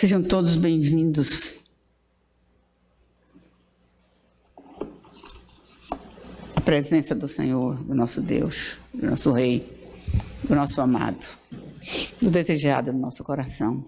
[0.00, 1.58] Sejam todos bem-vindos.
[6.56, 9.92] à presença do Senhor, do nosso Deus, do nosso Rei,
[10.42, 11.26] do nosso amado,
[12.18, 13.84] do desejado do nosso coração.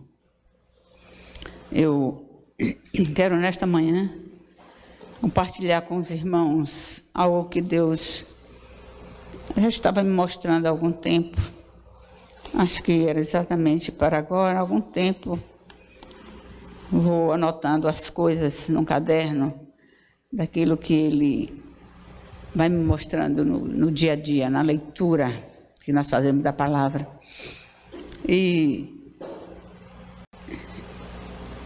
[1.72, 2.44] Eu
[3.14, 4.12] quero nesta manhã
[5.18, 8.26] compartilhar com os irmãos algo que Deus
[9.56, 11.40] já estava me mostrando há algum tempo.
[12.52, 15.40] Acho que era exatamente para agora, algum tempo.
[16.92, 19.66] Vou anotando as coisas num caderno
[20.30, 21.62] daquilo que ele
[22.54, 25.32] vai me mostrando no, no dia a dia, na leitura
[25.82, 27.08] que nós fazemos da palavra.
[28.28, 29.14] E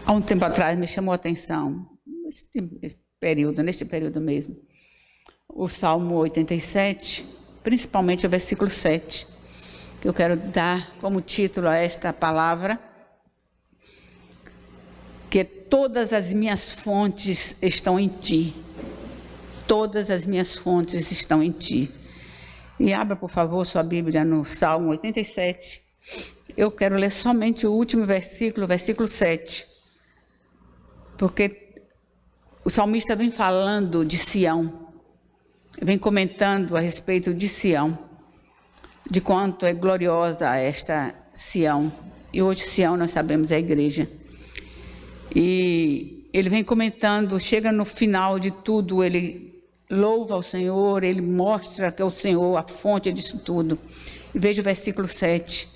[0.05, 1.85] há um tempo atrás me chamou a atenção,
[2.23, 2.61] neste
[3.19, 4.55] período, neste período mesmo,
[5.49, 7.25] o Salmo 87,
[7.61, 9.27] principalmente o versículo 7,
[9.99, 12.79] que eu quero dar como título a esta palavra,
[15.69, 18.53] todas as minhas fontes estão em ti
[19.67, 21.91] todas as minhas fontes estão em ti.
[22.79, 25.81] E abra, por favor, sua Bíblia no Salmo 87.
[26.55, 29.67] Eu quero ler somente o último versículo, versículo 7.
[31.17, 31.75] Porque
[32.63, 34.87] o salmista vem falando de Sião,
[35.81, 37.97] vem comentando a respeito de Sião,
[39.09, 41.91] de quanto é gloriosa esta Sião.
[42.31, 44.07] E hoje Sião, nós sabemos, é a igreja.
[45.35, 51.91] E ele vem comentando, chega no final de tudo, ele louva ao Senhor, ele mostra
[51.91, 53.79] que é o Senhor a fonte disso tudo.
[54.33, 55.67] Veja o versículo 7.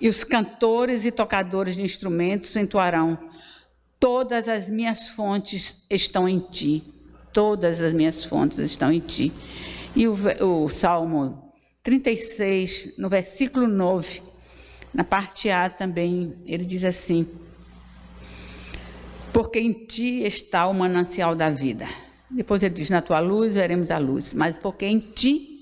[0.00, 3.18] E os cantores e tocadores de instrumentos entoarão:
[4.00, 6.82] Todas as minhas fontes estão em ti.
[7.32, 9.32] Todas as minhas fontes estão em ti.
[9.94, 10.16] E o,
[10.64, 14.22] o Salmo 36, no versículo 9,
[14.92, 17.26] na parte A também, ele diz assim:
[19.32, 21.88] Porque em ti está o manancial da vida.
[22.30, 25.52] Depois ele diz: Na tua luz veremos a luz, mas porque em ti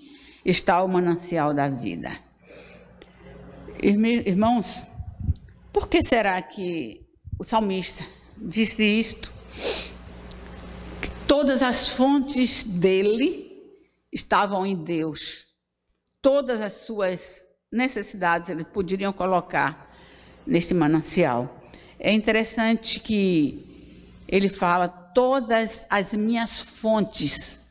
[0.44, 2.10] está o manancial da vida.
[3.82, 4.86] Irmãos,
[5.72, 7.06] por que será que
[7.38, 8.04] o salmista
[8.36, 9.32] disse isto?
[11.00, 13.50] Que todas as fontes dele
[14.12, 15.46] estavam em Deus.
[16.20, 19.90] Todas as suas necessidades ele poderiam colocar
[20.46, 21.59] neste manancial.
[22.02, 27.68] É interessante que ele fala todas as minhas fontes.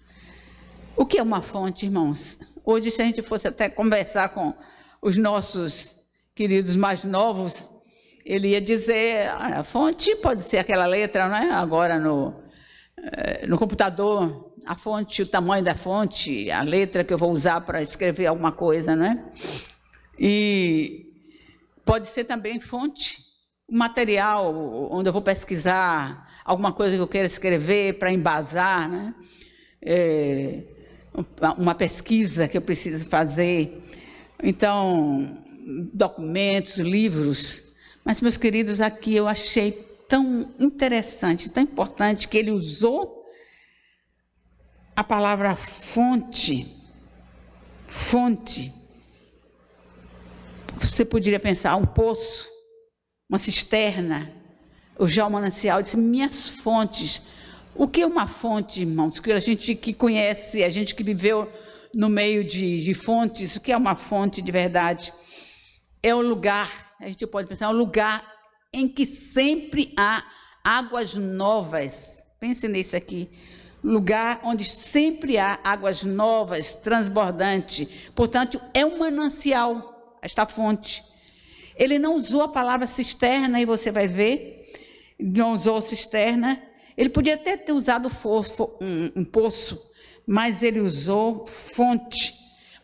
[0.96, 2.38] O que é uma fonte, irmãos?
[2.64, 4.54] Hoje, se a gente fosse até conversar com
[5.02, 5.96] os nossos
[6.36, 7.68] queridos mais novos,
[8.24, 11.52] ele ia dizer, ah, a fonte pode ser aquela letra, não é?
[11.52, 12.36] Agora no,
[12.98, 17.62] eh, no computador, a fonte, o tamanho da fonte, a letra que eu vou usar
[17.62, 19.26] para escrever alguma coisa, não é?
[20.20, 21.08] E
[21.84, 23.29] pode ser também fonte,
[23.72, 29.16] material onde eu vou pesquisar, alguma coisa que eu quero escrever para embasar, né?
[29.82, 30.64] É,
[31.58, 33.84] uma pesquisa que eu preciso fazer.
[34.42, 35.38] Então,
[35.94, 37.74] documentos, livros.
[38.04, 39.72] Mas, meus queridos, aqui eu achei
[40.08, 43.26] tão interessante, tão importante que ele usou
[44.96, 46.76] a palavra fonte.
[47.88, 48.74] Fonte.
[50.80, 52.48] Você poderia pensar um poço,
[53.30, 54.34] uma cisterna,
[54.98, 57.22] o Jó Manancial disse: Minhas fontes.
[57.76, 59.20] O que é uma fonte, irmãos?
[59.20, 61.50] Que a gente que conhece, a gente que viveu
[61.94, 65.14] no meio de, de fontes, o que é uma fonte de verdade?
[66.02, 68.26] É um lugar, a gente pode pensar, é um lugar
[68.74, 70.24] em que sempre há
[70.64, 72.24] águas novas.
[72.40, 73.30] Pense nisso aqui.
[73.82, 78.12] Lugar onde sempre há águas novas, transbordante.
[78.14, 81.09] Portanto, é um manancial, esta fonte.
[81.80, 84.70] Ele não usou a palavra cisterna, e você vai ver,
[85.18, 86.62] não usou cisterna.
[86.98, 88.12] Ele podia até ter usado
[88.82, 89.90] um, um poço,
[90.28, 92.36] mas ele usou fonte,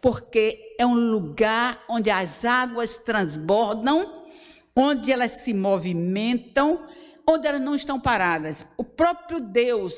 [0.01, 4.23] porque é um lugar onde as águas transbordam,
[4.73, 6.87] onde elas se movimentam,
[7.27, 8.65] onde elas não estão paradas.
[8.77, 9.95] O próprio Deus,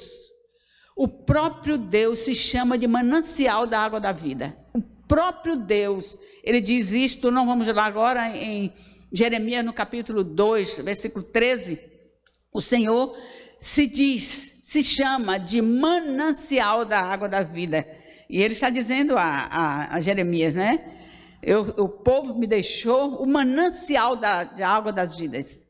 [0.96, 4.58] o próprio Deus se chama de manancial da água da vida.
[4.74, 8.74] O próprio Deus, ele diz isto, não vamos lá agora em
[9.12, 11.98] Jeremias no capítulo 2, versículo 13
[12.58, 13.16] o Senhor
[13.60, 17.88] se diz, se chama de manancial da água da vida.
[18.28, 20.84] E ele está dizendo a, a, a Jeremias, né?
[21.44, 25.64] Eu, o povo me deixou o manancial da, água das vidas,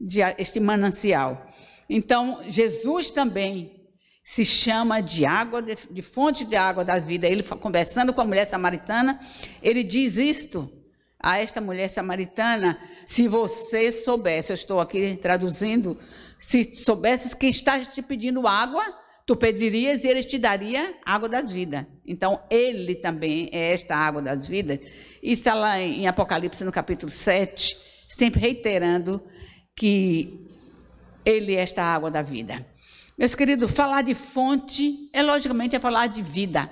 [0.00, 1.46] de este manancial.
[1.90, 3.79] Então, Jesus também
[4.22, 7.26] se chama de água, de, de, fonte de água da vida.
[7.26, 9.18] Ele conversando com a mulher samaritana,
[9.62, 10.70] ele diz isto,
[11.22, 15.98] a esta mulher samaritana: se você soubesse, eu estou aqui traduzindo,
[16.40, 18.82] se soubesses que está te pedindo água,
[19.26, 21.86] tu pedirias e ele te daria água da vida.
[22.06, 24.80] Então, ele também é esta água das vidas.
[25.22, 27.76] E está lá em Apocalipse, no capítulo 7,
[28.08, 29.22] sempre reiterando
[29.76, 30.48] que
[31.24, 32.66] ele é esta água da vida.
[33.20, 36.70] Meus queridos, falar de fonte é logicamente é falar de vida.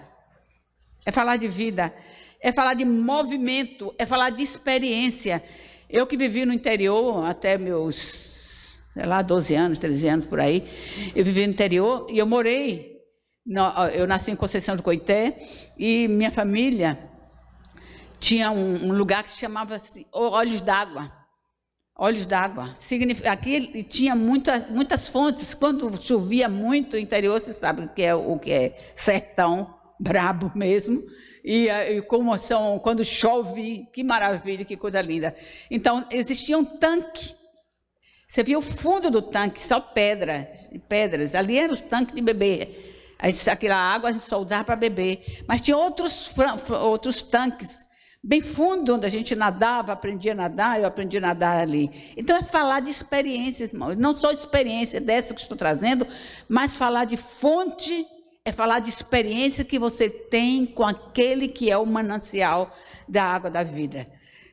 [1.04, 1.94] É falar de vida,
[2.40, 5.44] é falar de movimento, é falar de experiência.
[5.90, 10.66] Eu que vivi no interior até meus, sei lá, 12 anos, 13 anos por aí,
[11.14, 12.96] eu vivi no interior e eu morei,
[13.92, 15.36] eu nasci em Conceição do Coité
[15.78, 16.98] e minha família
[18.18, 19.78] tinha um lugar que se chamava
[20.14, 21.17] Olhos d'Água.
[22.00, 22.76] Olhos d'água.
[23.28, 25.52] Aqui tinha muita, muitas fontes.
[25.52, 30.52] Quando chovia muito no interior, você sabe o que é, o que é sertão, brabo
[30.54, 31.02] mesmo.
[31.44, 35.34] E, e como são, quando chove, que maravilha, que coisa linda.
[35.68, 37.34] Então, existia um tanque.
[38.28, 40.48] Você via o fundo do tanque, só pedra,
[40.88, 41.34] pedras.
[41.34, 43.16] Ali era o tanque de beber.
[43.50, 45.42] Aquela água a gente soldava para beber.
[45.48, 46.32] Mas tinha outros,
[46.80, 47.88] outros tanques
[48.22, 51.90] bem fundo, onde a gente nadava, aprendia a nadar, eu aprendi a nadar ali.
[52.16, 53.94] Então é falar de experiências, irmão.
[53.94, 56.06] Não só experiência dessa que estou trazendo,
[56.48, 58.06] mas falar de fonte,
[58.44, 62.74] é falar de experiência que você tem com aquele que é o manancial
[63.08, 64.06] da água da vida.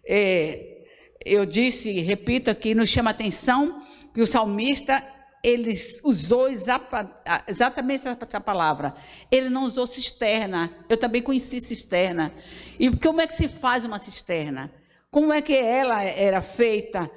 [0.07, 0.83] É,
[1.25, 3.81] eu disse, repito aqui, nos chama atenção
[4.13, 5.03] que o salmista
[5.45, 8.95] ele usou exatamente essa palavra.
[9.29, 10.71] Ele não usou cisterna.
[10.89, 12.33] Eu também conheci cisterna.
[12.79, 14.71] E como é que se faz uma cisterna?
[15.11, 17.11] Como é que ela era feita?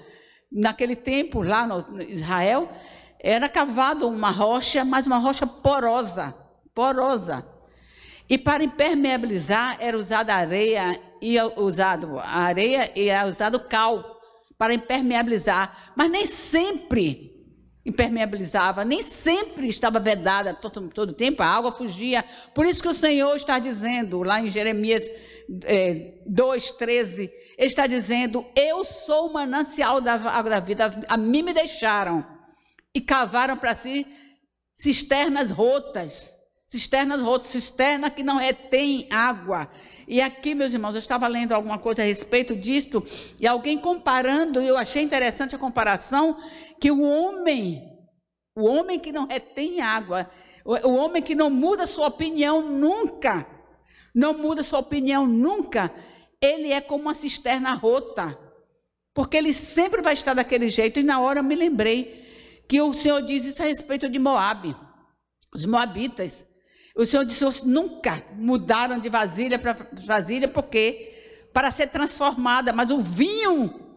[0.52, 2.70] Naquele tempo, lá no Israel,
[3.19, 6.34] era cavado uma rocha, mas uma rocha porosa,
[6.74, 7.46] porosa.
[8.28, 14.20] E para impermeabilizar era usada areia e usado areia e era usado cal
[14.58, 17.38] para impermeabilizar, mas nem sempre
[17.84, 22.25] impermeabilizava, nem sempre estava vedada todo, todo tempo, a água fugia.
[22.54, 25.08] Por isso que o Senhor está dizendo, lá em Jeremias
[25.64, 31.42] é, 2,13, ele está dizendo: Eu sou o manancial da água da vida, a mim
[31.42, 32.26] me deixaram
[32.94, 34.06] e cavaram para si
[34.74, 36.36] cisternas rotas.
[36.66, 39.70] Cisternas rotas, cisterna que não retém água.
[40.06, 43.02] E aqui, meus irmãos, eu estava lendo alguma coisa a respeito disto,
[43.40, 46.38] e alguém comparando, eu achei interessante a comparação,
[46.80, 47.98] que o homem,
[48.56, 50.30] o homem que não retém água,
[50.64, 53.46] o, homem que não muda sua opinião nunca,
[54.14, 55.92] não muda sua opinião nunca,
[56.40, 58.38] ele é como uma cisterna rota,
[59.14, 61.00] porque ele sempre vai estar daquele jeito.
[61.00, 64.76] E na hora eu me lembrei que o Senhor diz isso a respeito de Moabe,
[65.54, 66.44] os moabitas.
[66.94, 73.00] O Senhor disse: nunca mudaram de vasilha para vasilha, porque para ser transformada, mas o
[73.00, 73.88] vinho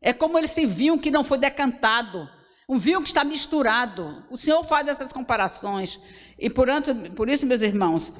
[0.00, 2.28] é como esse vinho que não foi decantado,
[2.68, 4.24] um vinho que está misturado.
[4.30, 5.98] O Senhor faz essas comparações.
[6.38, 6.68] E por,
[7.16, 8.12] por isso, meus irmãos,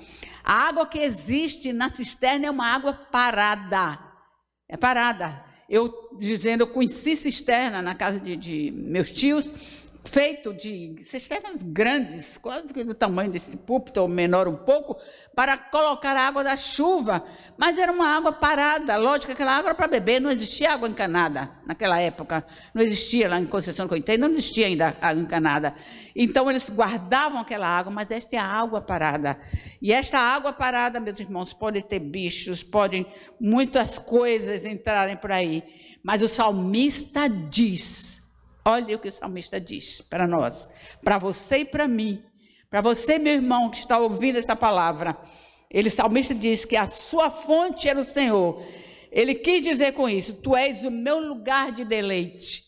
[0.42, 3.98] a água que existe na cisterna é uma água parada.
[4.68, 5.44] É parada.
[5.68, 9.50] Eu dizendo, eu conheci cisterna na casa de, de meus tios,
[10.08, 14.96] feito de cisternas grandes, quase que do tamanho desse púlpito, ou menor um pouco,
[15.34, 17.22] para colocar a água da chuva.
[17.56, 20.88] Mas era uma água parada, lógico que aquela água era para beber, não existia água
[20.88, 22.44] encanada naquela época.
[22.74, 25.74] Não existia lá em Conceição do Coité, não existia ainda água encanada.
[26.16, 29.38] Então eles guardavam aquela água, mas esta é a água parada.
[29.80, 33.06] E esta água parada, meus irmãos, pode ter bichos, podem
[33.38, 35.62] muitas coisas entrarem por aí.
[36.02, 38.17] Mas o salmista diz
[38.68, 40.68] Olha o que o salmista diz para nós,
[41.02, 42.22] para você e para mim,
[42.68, 45.16] para você, meu irmão, que está ouvindo essa palavra.
[45.70, 48.62] Ele, salmista diz que a sua fonte era o Senhor.
[49.10, 52.62] Ele quis dizer com isso: Tu és o meu lugar de deleite.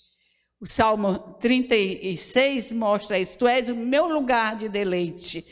[0.59, 5.45] O Salmo 36 mostra isso: Tu és o meu lugar de deleite.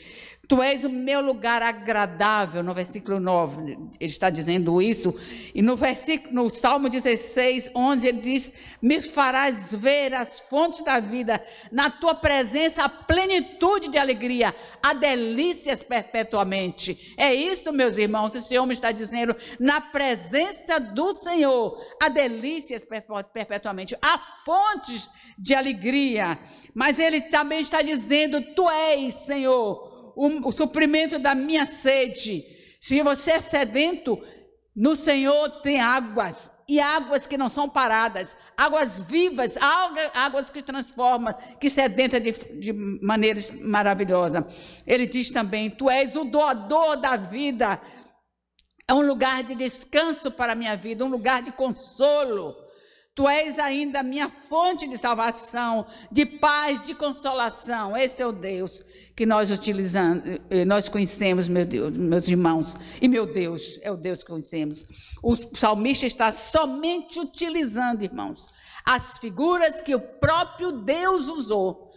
[0.49, 5.13] Tu és o meu lugar agradável, no versículo 9, ele está dizendo isso.
[5.53, 8.51] E no versículo, no Salmo 16, 11, ele diz:
[8.81, 11.39] Me farás ver as fontes da vida,
[11.71, 17.13] na tua presença a plenitude de alegria, a delícias perpetuamente.
[17.15, 22.83] É isso, meus irmãos, esse homem está dizendo: na presença do Senhor, há delícias
[23.31, 26.39] perpetuamente, há fontes de alegria.
[26.73, 29.88] Mas ele também está dizendo: Tu és, Senhor
[30.19, 32.43] o, o suprimento da minha sede.
[32.81, 34.21] Se você é sedento,
[34.75, 39.57] no Senhor tem águas, e águas que não são paradas, águas vivas,
[40.13, 44.45] águas que transformam, que sedenta de, de maneira maravilhosa.
[44.85, 47.81] Ele diz também: Tu és o doador da vida.
[48.87, 52.55] é um lugar de descanso para a minha vida, um lugar de consolo.
[53.19, 57.97] Tu és ainda a minha fonte de salvação, de paz, de consolação.
[57.97, 58.81] Esse é o Deus
[59.13, 62.77] que nós utilizamos, eh, nós conhecemos, meu Deus, meus irmãos.
[63.01, 64.85] E meu Deus, é o Deus que conhecemos.
[65.21, 68.47] O salmista está somente utilizando, irmãos,
[68.85, 71.91] as figuras que o próprio Deus usou.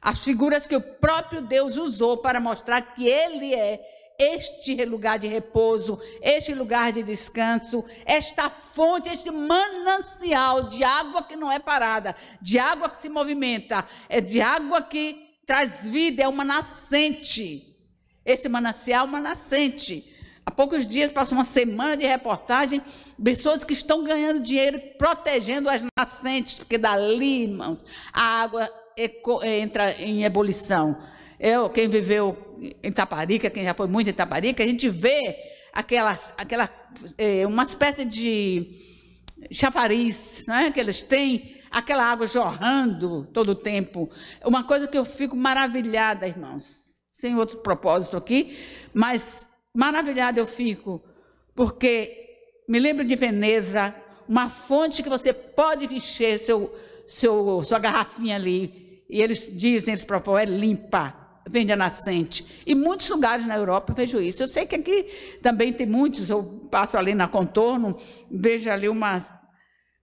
[0.00, 3.80] As figuras que o próprio Deus usou para mostrar que ele é
[4.18, 11.36] este lugar de repouso, este lugar de descanso, esta fonte, este manancial de água que
[11.36, 16.28] não é parada, de água que se movimenta, é de água que traz vida, é
[16.28, 17.76] uma nascente.
[18.24, 20.12] Esse manancial é uma nascente.
[20.44, 22.82] Há poucos dias, passou uma semana de reportagem,
[23.22, 28.68] pessoas que estão ganhando dinheiro protegendo as nascentes, porque dali, irmãos, a água
[29.44, 30.98] entra em ebulição.
[31.38, 32.36] Eu, quem viveu
[32.82, 35.36] em Taparica, quem já foi muito em Taparica, a gente vê
[35.72, 36.68] aquela, aquela
[37.16, 38.66] é, uma espécie de
[39.52, 44.10] chafariz né, que eles têm, aquela água jorrando todo o tempo.
[44.44, 48.58] Uma coisa que eu fico maravilhada, irmãos, sem outro propósito aqui,
[48.92, 51.00] mas maravilhada eu fico,
[51.54, 52.26] porque
[52.68, 53.94] me lembro de Veneza,
[54.28, 56.76] uma fonte que você pode encher seu,
[57.06, 61.17] seu, sua garrafinha ali, e eles dizem, eles propõem, é limpa
[61.48, 62.62] vende a nascente.
[62.66, 64.42] E muitos lugares na Europa eu vejo isso.
[64.42, 65.04] Eu sei que aqui
[65.42, 67.96] também tem muitos, eu passo ali na contorno,
[68.30, 69.24] vejo ali uma,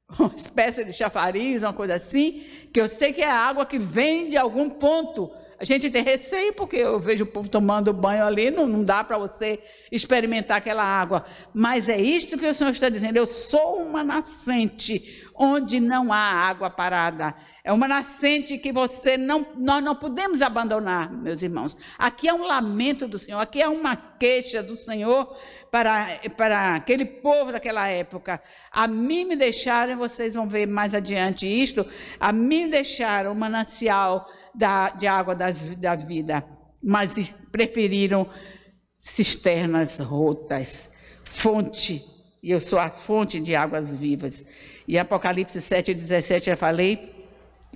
[0.20, 4.30] uma espécie de chafariz, uma coisa assim, que eu sei que é água que vem
[4.30, 5.32] de algum ponto.
[5.66, 9.18] Gente tem receio porque eu vejo o povo tomando banho ali, não, não dá para
[9.18, 9.60] você
[9.92, 11.26] experimentar aquela água.
[11.52, 16.18] Mas é isto que o Senhor está dizendo: eu sou uma nascente onde não há
[16.18, 17.36] água parada.
[17.64, 21.76] É uma nascente que você não, nós não podemos abandonar, meus irmãos.
[21.98, 25.36] Aqui é um lamento do Senhor, aqui é uma queixa do Senhor
[25.72, 28.40] para, para aquele povo daquela época.
[28.76, 31.90] A mim me deixaram, vocês vão ver mais adiante isto,
[32.20, 36.46] a mim deixaram o manancial da, de água das, da vida,
[36.84, 38.30] mas preferiram
[39.00, 40.92] cisternas rotas,
[41.24, 42.04] fonte,
[42.44, 44.46] e eu sou a fonte de águas vivas.
[44.86, 47.16] E Apocalipse 7, 17, já falei,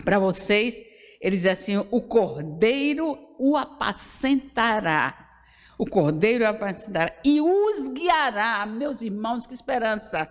[0.04, 0.76] para vocês,
[1.22, 5.28] ele diz assim: o cordeiro o apacentará.
[5.78, 10.30] O cordeiro o apacentará e os guiará, meus irmãos, que esperança!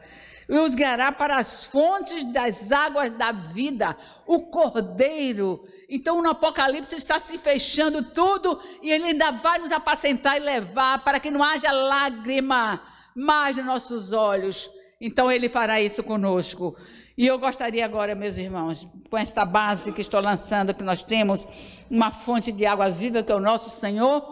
[0.49, 3.97] E os guiará para as fontes das águas da vida.
[4.27, 5.63] O cordeiro.
[5.91, 11.05] Então, no Apocalipse está se fechando tudo e ele ainda vai nos apacentar e levar
[11.05, 12.83] para que não haja lágrima
[13.15, 14.71] mais nos nossos olhos.
[15.01, 16.75] Então, ele fará isso conosco.
[17.17, 21.47] E eu gostaria agora, meus irmãos, com esta base que estou lançando, que nós temos
[21.91, 24.25] uma fonte de água viva, que é o nosso Senhor.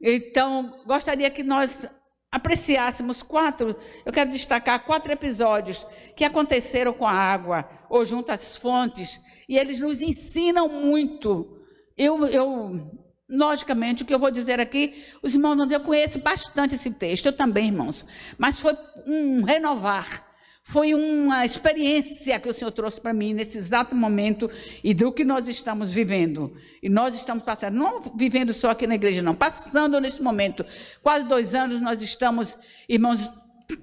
[0.00, 1.88] Então, gostaria que nós
[2.32, 5.86] apreciássemos quatro, eu quero destacar quatro episódios
[6.16, 11.60] que aconteceram com a água, ou junto às fontes, e eles nos ensinam muito.
[11.94, 12.90] Eu, eu
[13.28, 17.32] logicamente, o que eu vou dizer aqui, os irmãos, eu conheço bastante esse texto, eu
[17.32, 18.06] também, irmãos,
[18.38, 18.72] mas foi
[19.06, 20.31] um renovar
[20.64, 24.48] foi uma experiência que o Senhor trouxe para mim nesse exato momento
[24.82, 26.54] e do que nós estamos vivendo.
[26.80, 30.64] E nós estamos passando, não vivendo só aqui na igreja, não, passando nesse momento.
[31.02, 32.56] Quase dois anos nós estamos,
[32.88, 33.28] irmãos,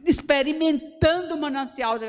[0.06, 2.06] experimentando o manancial de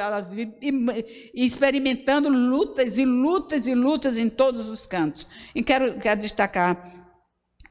[1.35, 5.27] e experimentando lutas e lutas e lutas em todos os cantos.
[5.53, 7.11] E quero, quero destacar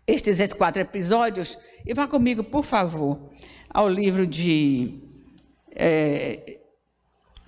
[0.06, 1.58] estes quatro episódios.
[1.86, 3.32] E vá comigo, por favor,
[3.70, 5.00] ao livro de.
[5.72, 6.59] É,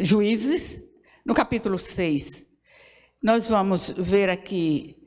[0.03, 0.79] Juízes,
[1.23, 2.47] no capítulo 6,
[3.21, 4.97] nós vamos ver aqui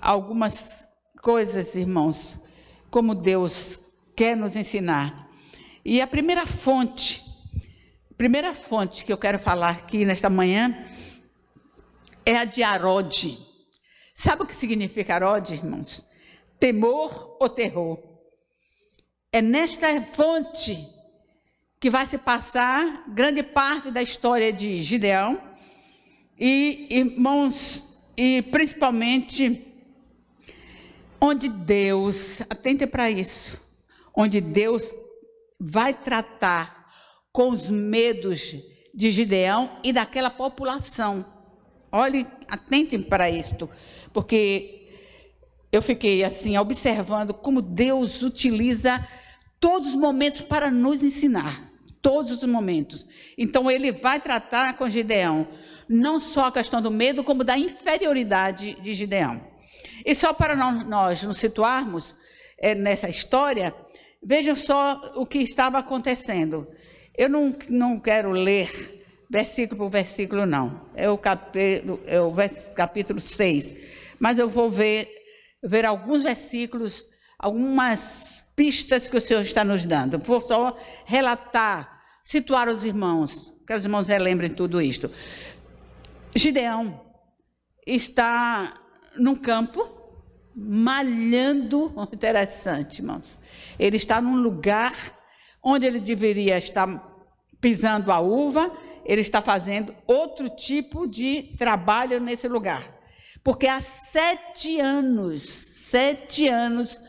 [0.00, 0.86] algumas
[1.20, 2.38] coisas, irmãos,
[2.88, 3.80] como Deus
[4.14, 5.28] quer nos ensinar.
[5.84, 7.20] E a primeira fonte,
[8.16, 10.84] primeira fonte que eu quero falar aqui nesta manhã
[12.24, 13.38] é a de Arode.
[14.14, 16.06] Sabe o que significa Arode, irmãos?
[16.60, 17.98] Temor ou terror.
[19.32, 20.99] É nesta fonte
[21.80, 25.40] que vai se passar grande parte da história de Gideão
[26.38, 29.66] e irmãos e principalmente
[31.18, 33.58] onde Deus, atente para isso,
[34.14, 34.94] onde Deus
[35.58, 36.92] vai tratar
[37.32, 38.56] com os medos
[38.94, 41.24] de Gideão e daquela população.
[41.90, 43.70] Olhe, atentem para isto,
[44.12, 44.86] porque
[45.72, 49.06] eu fiquei assim observando como Deus utiliza
[49.58, 51.69] todos os momentos para nos ensinar
[52.02, 53.06] todos os momentos.
[53.36, 55.48] Então ele vai tratar com Gideão
[55.88, 59.40] não só a questão do medo, como da inferioridade de Gideão.
[60.04, 62.14] E só para nós nos situarmos
[62.58, 63.74] é, nessa história,
[64.22, 66.68] Vejam só o que estava acontecendo.
[67.16, 68.68] Eu não, não quero ler
[69.30, 70.88] versículo por versículo, não.
[70.94, 72.32] É o capítulo, é o
[72.74, 73.74] capítulo 6.
[74.18, 75.08] Mas eu vou ver,
[75.62, 77.06] ver alguns versículos,
[77.38, 78.29] algumas
[78.60, 80.18] pistas que o Senhor está nos dando.
[80.18, 80.76] Vou só
[81.06, 85.10] relatar, situar os irmãos, que os irmãos relembrem tudo isto.
[86.36, 87.00] Gideão
[87.86, 88.78] está
[89.16, 89.88] num campo
[90.54, 93.38] malhando, interessante, irmãos.
[93.78, 94.94] Ele está num lugar
[95.62, 96.86] onde ele deveria estar
[97.62, 98.70] pisando a uva,
[99.06, 102.94] ele está fazendo outro tipo de trabalho nesse lugar.
[103.42, 107.00] Porque há sete anos, sete anos,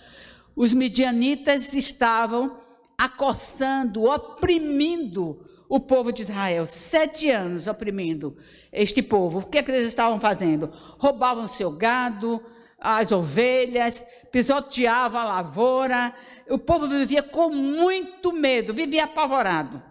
[0.55, 2.57] os midianitas estavam
[2.97, 6.65] acossando, oprimindo o povo de Israel.
[6.65, 8.37] Sete anos oprimindo
[8.71, 9.39] este povo.
[9.39, 10.71] O que, é que eles estavam fazendo?
[10.99, 12.43] Roubavam seu gado,
[12.79, 16.13] as ovelhas, pisoteavam a lavoura.
[16.49, 19.81] O povo vivia com muito medo, vivia apavorado.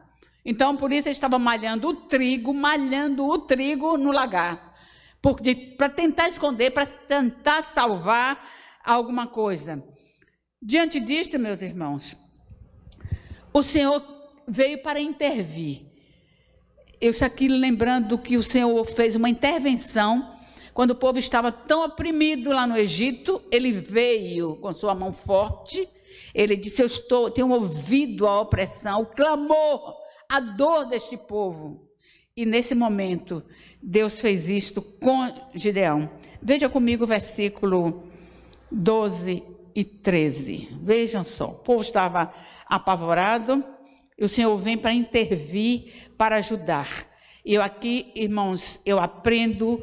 [0.44, 4.74] Então, por isso, ele estava malhando o trigo, malhando o trigo no lagar,
[5.76, 8.42] para tentar esconder, para tentar salvar
[8.84, 9.82] alguma coisa.
[10.62, 12.16] Diante disto, meus irmãos,
[13.52, 14.02] o Senhor
[14.46, 15.86] veio para intervir.
[17.00, 20.38] Eu estou aqui lembrando que o Senhor fez uma intervenção
[20.72, 25.88] quando o povo estava tão oprimido lá no Egito, ele veio com sua mão forte.
[26.34, 29.96] Ele disse: Eu estou, tenho ouvido a opressão, o clamor
[30.28, 31.88] a dor deste povo.
[32.36, 33.42] E nesse momento,
[33.82, 36.08] Deus fez isto com Gideão.
[36.40, 38.04] Veja comigo o versículo
[38.70, 39.42] 12
[39.74, 40.68] e 13.
[40.82, 42.32] Vejam só, o povo estava
[42.66, 43.64] apavorado
[44.18, 46.88] e o Senhor vem para intervir, para ajudar.
[47.44, 49.82] Eu aqui, irmãos, eu aprendo,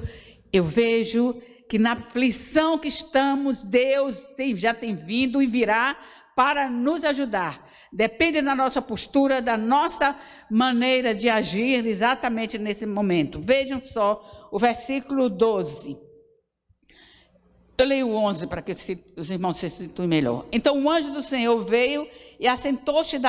[0.53, 5.98] eu vejo que na aflição que estamos, Deus tem, já tem vindo e virá
[6.36, 7.67] para nos ajudar.
[7.91, 10.15] Depende da nossa postura, da nossa
[10.50, 13.41] maneira de agir exatamente nesse momento.
[13.41, 16.06] Vejam só o versículo 12.
[17.77, 18.75] Eu leio o 11 para que
[19.16, 20.46] os irmãos se situem melhor.
[20.51, 22.07] Então o anjo do Senhor veio
[22.40, 23.20] e assentou-se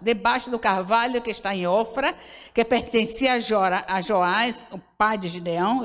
[0.00, 2.14] debaixo do carvalho que está em Ofra,
[2.54, 5.82] que pertencia a, a Joás, o pai de Gideão,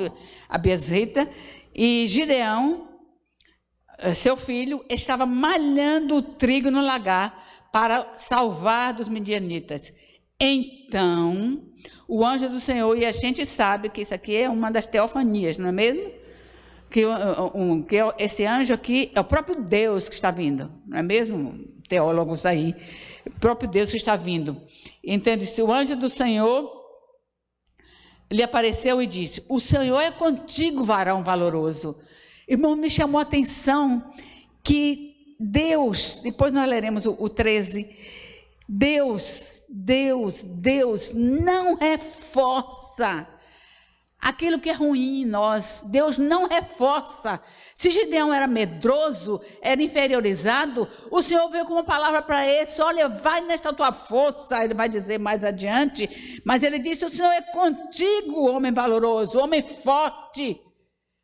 [0.48, 1.28] a Bezrita,
[1.74, 2.90] e Gideão
[3.98, 9.92] eh, seu filho, estava malhando o trigo no lagar para salvar dos midianitas.
[10.40, 11.64] Então,
[12.08, 15.58] o anjo do Senhor, e a gente sabe que isso aqui é uma das teofanias,
[15.58, 16.21] não é mesmo?
[16.92, 17.06] Que,
[17.56, 21.72] um, que esse anjo aqui é o próprio Deus que está vindo, não é mesmo?
[21.88, 22.76] Teólogos aí,
[23.26, 24.62] o próprio Deus que está vindo.
[25.04, 25.62] Entende-se?
[25.62, 26.70] O anjo do Senhor
[28.30, 31.98] lhe apareceu e disse: O Senhor é contigo, varão valoroso.
[32.48, 34.12] Irmão, me chamou a atenção
[34.64, 37.90] que Deus, depois nós leremos o, o 13,
[38.68, 43.28] Deus, Deus, Deus não reforça
[44.22, 45.84] aquilo que é ruim em nós.
[45.86, 47.42] Deus não reforça.
[47.76, 53.10] Se Gideão era medroso, era inferiorizado, o Senhor veio com uma palavra para esse: olha,
[53.10, 54.64] vai nesta tua força.
[54.64, 56.42] Ele vai dizer mais adiante.
[56.46, 60.62] Mas ele disse: o Senhor é contigo, homem valoroso, homem forte.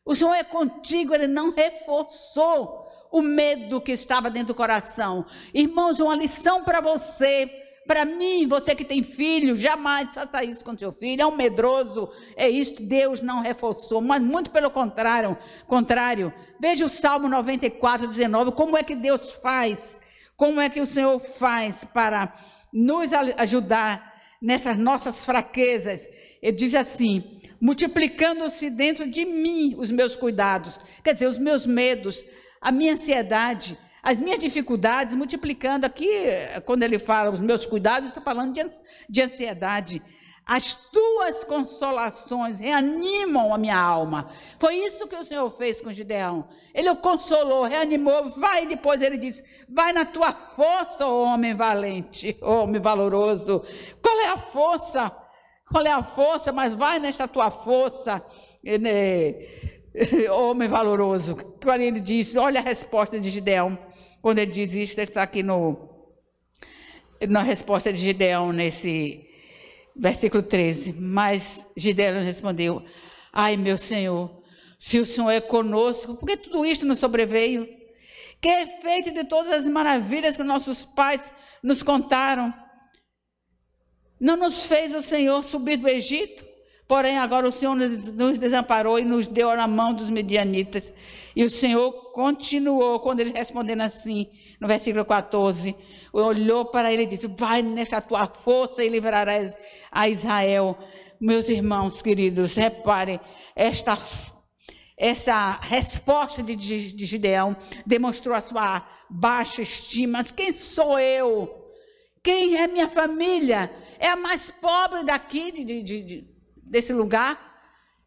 [0.04, 5.26] O Senhor é contigo, ele não reforçou o medo que estava dentro do coração.
[5.54, 7.46] Irmãos, uma lição para você,
[7.88, 11.22] para mim, você que tem filho, jamais faça isso com seu filho.
[11.22, 16.34] É um medroso, é isso, Deus não reforçou, mas muito pelo contrário, contrário.
[16.60, 20.00] Veja o Salmo 94, 19, como é que Deus faz,
[20.36, 22.34] como é que o Senhor faz para
[22.72, 26.08] nos ajudar nessas nossas fraquezas.
[26.42, 32.24] Ele diz assim: multiplicando-se dentro de mim os meus cuidados, quer dizer, os meus medos,
[32.62, 36.08] a minha ansiedade, as minhas dificuldades, multiplicando aqui,
[36.66, 38.66] quando ele fala os meus cuidados, está falando de,
[39.10, 40.02] de ansiedade.
[40.46, 44.30] As tuas consolações reanimam a minha alma.
[44.62, 46.48] Foi isso que o Senhor fez com Gideão.
[46.74, 48.66] Ele o consolou, reanimou, vai.
[48.66, 53.62] Depois ele disse: Vai na tua força, homem valente, homem valoroso.
[54.02, 55.12] Qual é a força?
[55.70, 56.54] Qual é a força?
[56.54, 58.24] Mas vai nesta tua força,
[58.64, 59.77] né?
[60.32, 61.36] homem valoroso.
[61.62, 63.78] Quando ele diz, olha a resposta de Gideão.
[64.22, 65.90] Quando ele diz isso, está aqui no,
[67.28, 69.28] na resposta de Gideão, nesse
[69.96, 70.94] versículo 13.
[70.94, 72.84] Mas Gideão respondeu:
[73.32, 74.42] Ai, meu Senhor,
[74.78, 77.68] se o Senhor é conosco, por que tudo isto nos sobreveio?
[78.40, 81.34] Que efeito de todas as maravilhas que nossos pais
[81.64, 82.54] nos contaram?
[84.20, 86.47] Não nos fez o Senhor subir do Egito
[86.88, 90.94] Porém, agora o Senhor nos desamparou e nos deu na mão dos medianitas.
[91.36, 94.28] E o Senhor continuou, quando ele respondendo assim,
[94.60, 95.76] no versículo 14,
[96.14, 99.54] olhou para ele e disse: Vai nessa tua força e livrarás
[99.92, 100.78] a Israel.
[101.20, 103.20] Meus irmãos queridos, reparem,
[103.56, 103.98] esta,
[104.96, 110.24] essa resposta de, de Gideão demonstrou a sua baixa estima.
[110.24, 111.66] Quem sou eu?
[112.24, 113.70] Quem é minha família?
[114.00, 116.37] É a mais pobre daqui, de, de, de
[116.70, 117.38] desse lugar,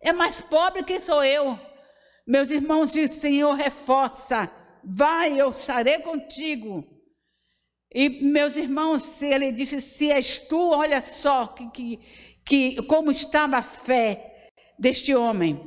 [0.01, 1.59] é mais pobre que sou eu.
[2.27, 4.51] Meus irmãos dizem, Senhor, reforça,
[4.85, 6.85] vai, eu estarei contigo.
[7.93, 11.97] E meus irmãos, ele disse, se és tu, olha só que, que,
[12.45, 15.61] que como estava a fé deste homem.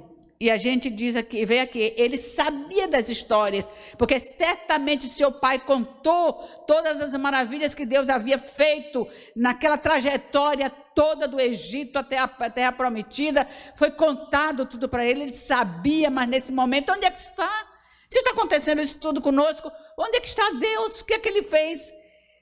[0.43, 3.65] E a gente diz aqui, vê aqui, ele sabia das histórias,
[3.97, 6.33] porque certamente seu pai contou
[6.67, 12.73] todas as maravilhas que Deus havia feito naquela trajetória toda do Egito até a terra
[12.73, 13.47] prometida.
[13.77, 17.65] Foi contado tudo para ele, ele sabia, mas nesse momento, onde é que está?
[18.09, 20.99] Se está acontecendo isso tudo conosco, onde é que está Deus?
[20.99, 21.89] O que é que ele fez?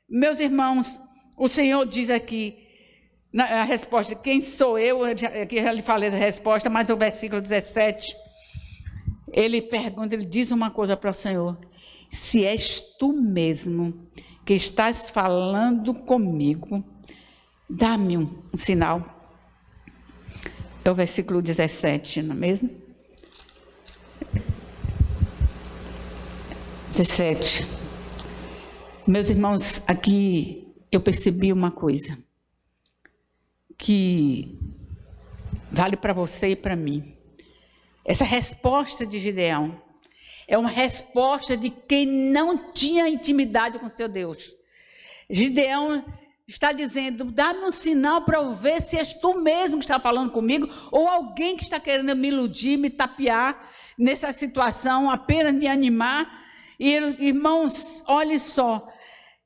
[0.10, 0.88] Meus irmãos,
[1.38, 2.61] o Senhor diz aqui,
[3.40, 5.04] a resposta, quem sou eu?
[5.04, 8.16] Aqui já lhe falei da resposta, mas o versículo 17,
[9.32, 11.58] ele pergunta, ele diz uma coisa para o Senhor:
[12.12, 14.08] se és tu mesmo
[14.46, 16.84] que estás falando comigo,
[17.70, 19.18] dá-me um, um sinal.
[20.84, 22.70] É o versículo 17, não é mesmo?
[26.90, 27.66] 17.
[29.08, 32.18] Meus irmãos, aqui eu percebi uma coisa
[33.82, 34.60] que
[35.72, 37.18] vale para você e para mim.
[38.06, 39.82] Essa resposta de Gideão
[40.48, 44.56] é uma resposta de quem não tinha intimidade com seu Deus.
[45.28, 46.06] Gideão
[46.48, 50.32] está dizendo: dá-me um sinal para eu ver se és tu mesmo que está falando
[50.32, 53.68] comigo ou alguém que está querendo me iludir, me tapear
[53.98, 56.40] nessa situação, apenas me animar.
[56.80, 58.88] E irmãos, olhe só,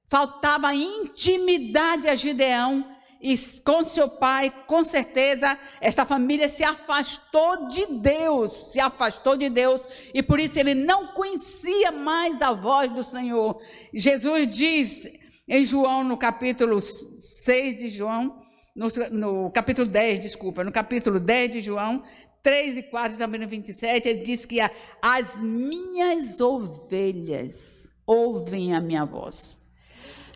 [0.09, 7.85] faltava intimidade a Gideão e com seu pai, com certeza, esta família se afastou de
[7.87, 13.03] Deus, se afastou de Deus, e por isso ele não conhecia mais a voz do
[13.03, 13.59] Senhor.
[13.93, 15.07] Jesus diz
[15.47, 18.41] em João, no capítulo 6 de João,
[18.75, 22.03] no, no capítulo 10, desculpa, no capítulo 10 de João,
[22.43, 24.59] 3 e 4, também no 27, ele diz que
[25.01, 29.59] as minhas ovelhas ouvem a minha voz.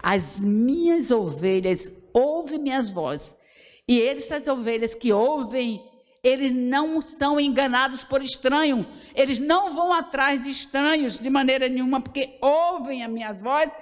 [0.01, 3.35] As minhas ovelhas ouve minhas vozes.
[3.87, 5.83] E eles, as ovelhas que ouvem,
[6.23, 8.85] eles não são enganados por estranho.
[9.15, 13.73] Eles não vão atrás de estranhos de maneira nenhuma, porque ouvem as minhas vozes.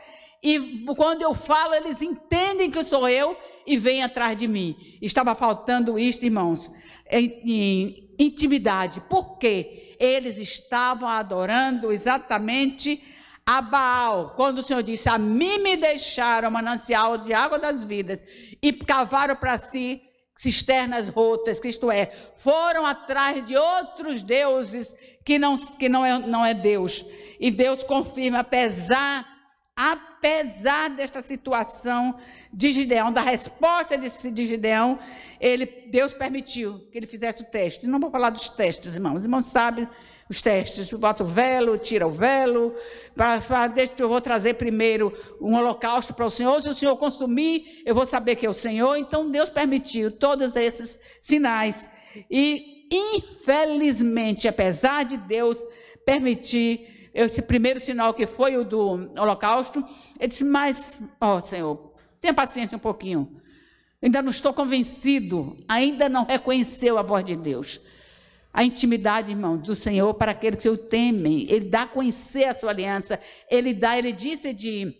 [0.41, 4.75] E quando eu falo, eles entendem que sou eu e vêm atrás de mim.
[5.01, 6.71] Estava faltando isto, irmãos,
[7.09, 9.01] em, em intimidade.
[9.01, 9.95] Por quê?
[9.99, 13.03] Eles estavam adorando exatamente
[13.47, 18.21] a Baal, quando o Senhor disse: A mim me deixaram manancial de água das vidas
[18.61, 20.01] e cavaram para si
[20.35, 24.93] cisternas rotas, isto é, foram atrás de outros deuses
[25.25, 27.05] que não, que não, é, não é Deus.
[27.39, 29.25] E Deus confirma, apesar,
[29.75, 32.19] apesar desta situação
[32.53, 34.99] de Gideão, da resposta de, de Gideão,
[35.39, 37.87] ele, Deus permitiu que ele fizesse o teste.
[37.87, 39.19] Não vou falar dos testes, irmãos.
[39.19, 39.87] Os irmãos sabem
[40.29, 42.75] os testes, bota o velo, tira o velo,
[43.15, 46.95] para, para, deixa, eu vou trazer primeiro um holocausto para o Senhor, se o Senhor
[46.97, 51.89] consumir, eu vou saber que é o Senhor, então Deus permitiu todos esses sinais,
[52.29, 55.63] e infelizmente, apesar de Deus
[56.05, 59.83] permitir esse primeiro sinal que foi o do holocausto,
[60.19, 63.41] ele disse, mas, ó Senhor, tenha paciência um pouquinho,
[64.01, 67.81] ainda não estou convencido, ainda não reconheceu a voz de Deus,
[68.53, 71.45] a intimidade, irmão, do Senhor para aqueles que o temem.
[71.49, 73.19] Ele dá a conhecer a sua aliança.
[73.49, 74.95] Ele dá, ele disse de,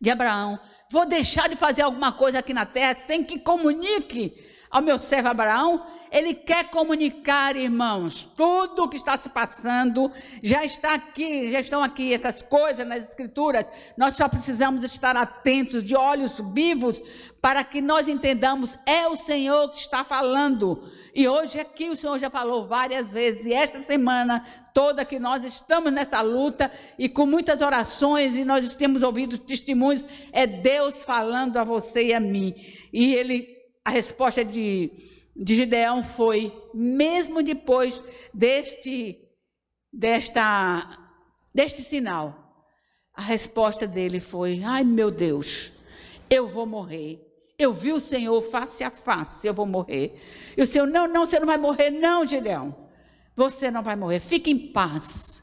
[0.00, 0.58] de Abraão:
[0.90, 4.34] Vou deixar de fazer alguma coisa aqui na terra sem que comunique
[4.70, 10.10] ao meu servo Abraão ele quer comunicar, irmãos, tudo o que está se passando
[10.42, 13.68] já está aqui, já estão aqui essas coisas nas escrituras.
[13.96, 17.00] Nós só precisamos estar atentos, de olhos vivos,
[17.40, 20.90] para que nós entendamos é o Senhor que está falando.
[21.14, 25.44] E hoje aqui o Senhor já falou várias vezes e esta semana toda que nós
[25.44, 31.56] estamos nessa luta e com muitas orações e nós temos ouvido testemunhos, é Deus falando
[31.56, 32.54] a você e a mim.
[32.92, 33.57] E ele
[33.88, 34.90] a resposta de
[35.38, 38.02] de Gideão foi, mesmo depois
[38.34, 39.16] deste,
[39.92, 40.98] desta,
[41.54, 42.66] deste sinal,
[43.14, 45.72] a resposta dele foi: ai meu Deus,
[46.28, 47.24] eu vou morrer,
[47.60, 50.20] Eu vi o Senhor face a face, eu vou morrer.
[50.56, 52.88] E o Senhor, não, não, você não vai morrer, não, Gideão.
[53.34, 55.42] Você não vai morrer, fique em paz.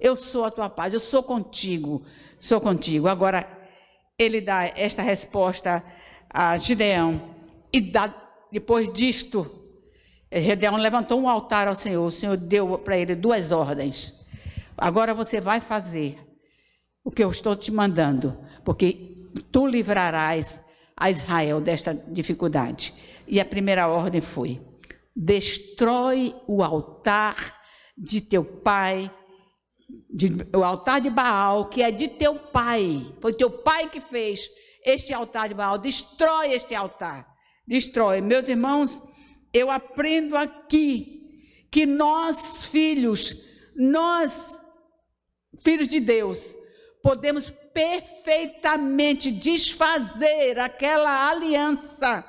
[0.00, 2.04] Eu sou a tua paz, eu sou contigo,
[2.40, 3.06] sou contigo.
[3.06, 3.46] Agora,
[4.18, 5.84] ele dá esta resposta
[6.28, 7.31] a Gideão.
[7.72, 8.14] E dá,
[8.50, 9.62] depois disto,
[10.30, 12.04] Gideão levantou um altar ao Senhor.
[12.04, 14.14] O Senhor deu para ele duas ordens.
[14.76, 16.18] Agora você vai fazer
[17.04, 19.16] o que eu estou te mandando, porque
[19.50, 20.60] tu livrarás
[20.96, 22.94] a Israel desta dificuldade.
[23.26, 24.60] E a primeira ordem foi:
[25.14, 27.36] destrói o altar
[27.96, 29.10] de teu pai,
[30.10, 33.14] de, o altar de Baal, que é de teu pai.
[33.20, 34.48] Foi teu pai que fez
[34.84, 35.78] este altar de Baal.
[35.78, 37.31] Destrói este altar.
[37.66, 38.20] Destrói.
[38.20, 39.00] Meus irmãos,
[39.52, 41.22] eu aprendo aqui
[41.70, 43.34] que nós, filhos,
[43.74, 44.60] nós,
[45.62, 46.54] filhos de Deus,
[47.02, 52.24] podemos perfeitamente desfazer aquela aliança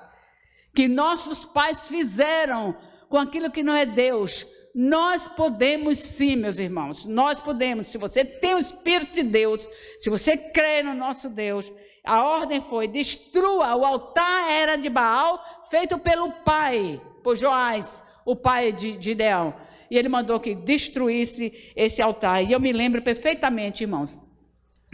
[0.73, 2.75] que nossos pais fizeram
[3.09, 4.45] com aquilo que não é Deus.
[4.73, 7.87] Nós podemos sim, meus irmãos, nós podemos.
[7.87, 9.69] Se você tem o Espírito de Deus,
[9.99, 11.71] se você crê no nosso Deus,
[12.03, 18.35] a ordem foi: destrua o altar era de Baal, feito pelo pai, por Joás, o
[18.35, 19.53] pai de Gideão.
[19.89, 22.43] E ele mandou que destruísse esse altar.
[22.43, 24.17] E eu me lembro perfeitamente, irmãos,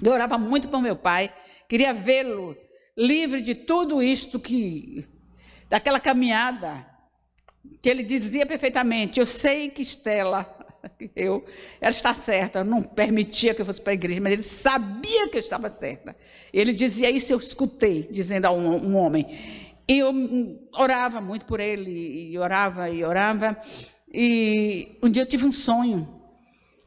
[0.03, 1.33] eu orava muito para meu pai,
[1.67, 2.55] queria vê-lo
[2.97, 5.07] livre de tudo isto que
[5.69, 6.85] daquela caminhada
[7.81, 10.58] que ele dizia perfeitamente: Eu sei que Estela,
[11.15, 11.45] eu,
[11.79, 15.37] ela está certa, não permitia que eu fosse para a igreja, mas ele sabia que
[15.37, 16.15] eu estava certa.
[16.53, 19.25] Ele dizia isso, eu escutei, dizendo a um, um homem.
[19.87, 20.13] E eu
[20.73, 23.57] orava muito por ele, e orava e orava.
[24.13, 26.07] E um dia eu tive um sonho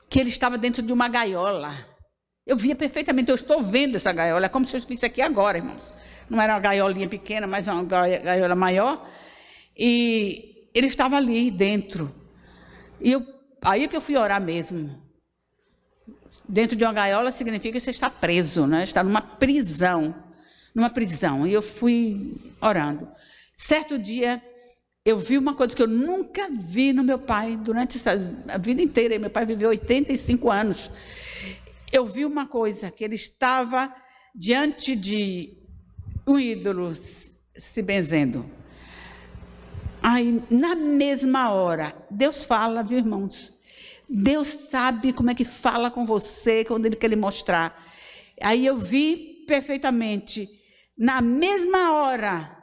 [0.09, 1.75] que ele estava dentro de uma gaiola.
[2.47, 5.59] Eu via perfeitamente, eu estou vendo essa gaiola, é como se eu estivesse aqui agora,
[5.59, 5.93] irmãos.
[6.29, 9.09] Não era uma gaiolinha pequena, mas uma gaiola maior.
[9.77, 12.13] E ele estava ali dentro.
[13.01, 13.27] E eu,
[13.63, 15.01] aí que eu fui orar mesmo.
[16.49, 18.83] Dentro de uma gaiola significa que você está preso, né?
[18.83, 20.15] está numa prisão.
[20.75, 21.47] Numa prisão.
[21.47, 23.09] E eu fui orando.
[23.55, 24.43] Certo dia,
[25.05, 29.19] eu vi uma coisa que eu nunca vi no meu pai durante a vida inteira.
[29.19, 30.91] Meu pai viveu 85 anos
[31.93, 33.95] eu vi uma coisa, que ele estava
[34.35, 35.59] diante de
[36.27, 36.95] um ídolo
[37.55, 38.47] se benzendo.
[40.03, 43.52] Aí, na mesma hora, Deus fala, viu, irmãos?
[44.15, 47.83] Deus sabe como é que fala com você, quando Ele quer lhe mostrar.
[48.43, 50.49] Aí eu vi perfeitamente,
[50.97, 52.63] na mesma hora,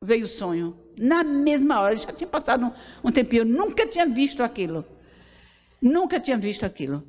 [0.00, 0.78] veio o sonho.
[0.96, 4.84] Na mesma hora, já tinha passado um, um tempinho, eu nunca tinha visto aquilo.
[5.82, 7.02] Nunca tinha visto aquilo.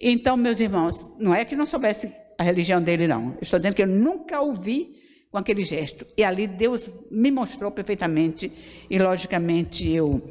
[0.00, 3.32] Então, meus irmãos, não é que não soubesse a religião dele, não.
[3.32, 4.96] Eu estou dizendo que eu nunca ouvi
[5.30, 6.06] com aquele gesto.
[6.16, 8.50] E ali Deus me mostrou perfeitamente,
[8.88, 10.22] e logicamente eu,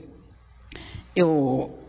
[1.15, 1.80] eu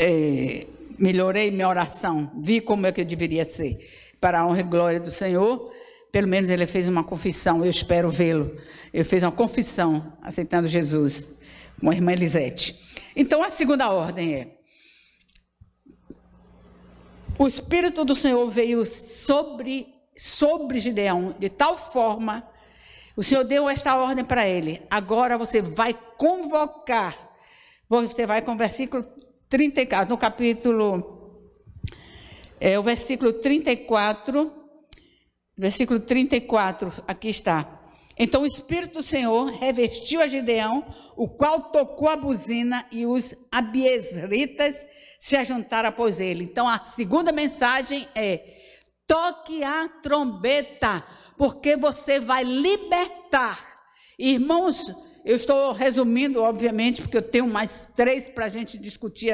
[0.00, 0.66] é,
[0.98, 3.78] melhorei minha oração, vi como é que eu deveria ser,
[4.18, 5.70] para a honra e glória do Senhor.
[6.10, 8.56] Pelo menos ele fez uma confissão, eu espero vê-lo.
[8.92, 11.28] Ele fez uma confissão, aceitando Jesus,
[11.78, 12.74] com a irmã Elisete.
[13.14, 14.48] Então, a segunda ordem é:
[17.38, 19.86] o Espírito do Senhor veio sobre,
[20.16, 22.44] sobre Gideão de tal forma,
[23.16, 24.82] o Senhor deu esta ordem para ele.
[24.90, 27.16] Agora você vai convocar,
[27.88, 29.06] você vai com o versículo
[29.50, 31.42] 34, no capítulo,
[32.60, 34.52] é o versículo 34,
[35.58, 37.80] versículo 34, aqui está.
[38.16, 43.34] Então o Espírito do Senhor revestiu a Gideão, o qual tocou a buzina e os
[43.50, 44.76] abiesritas
[45.18, 46.44] se ajuntaram após ele.
[46.44, 48.56] Então a segunda mensagem é:
[49.04, 51.04] toque a trombeta,
[51.36, 53.58] porque você vai libertar.
[54.16, 59.32] Irmãos, eu estou resumindo, obviamente, porque eu tenho mais três para a gente discutir,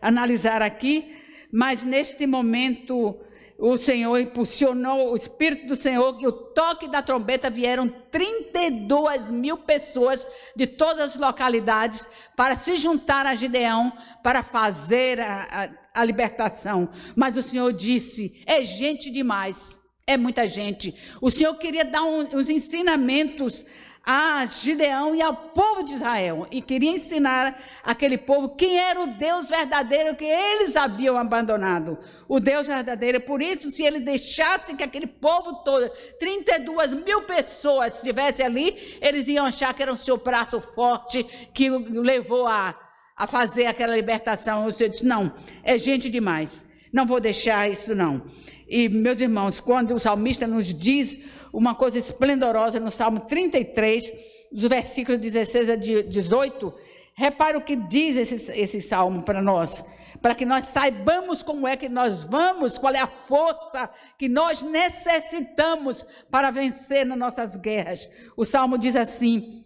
[0.00, 1.14] analisar aqui,
[1.52, 3.20] mas neste momento
[3.58, 9.56] o Senhor impulsionou, o Espírito do Senhor, e o toque da trombeta vieram 32 mil
[9.58, 16.04] pessoas de todas as localidades para se juntar a Gideão para fazer a, a, a
[16.04, 16.88] libertação.
[17.14, 20.94] Mas o Senhor disse: é gente demais, é muita gente.
[21.20, 23.64] O Senhor queria dar um, uns ensinamentos
[24.08, 29.08] a Gideão e ao povo de Israel e queria ensinar aquele povo quem era o
[29.08, 31.98] Deus verdadeiro que eles haviam abandonado.
[32.28, 33.20] O Deus verdadeiro.
[33.20, 35.90] Por isso, se ele deixasse que aquele povo todo,
[36.20, 41.68] 32 mil pessoas, estivesse ali, eles iam achar que era o seu braço forte que
[41.68, 42.78] o levou a,
[43.16, 44.66] a fazer aquela libertação.
[44.66, 46.64] O Senhor disse: não, é gente demais.
[46.92, 48.22] Não vou deixar isso, não.
[48.68, 51.18] E, meus irmãos, quando o salmista nos diz
[51.52, 54.12] uma coisa esplendorosa no Salmo 33,
[54.50, 56.74] dos versículos 16 a 18,
[57.14, 59.84] repare o que diz esse, esse salmo para nós
[60.16, 64.62] para que nós saibamos como é que nós vamos, qual é a força que nós
[64.62, 68.08] necessitamos para vencer nas nossas guerras.
[68.36, 69.64] O salmo diz assim: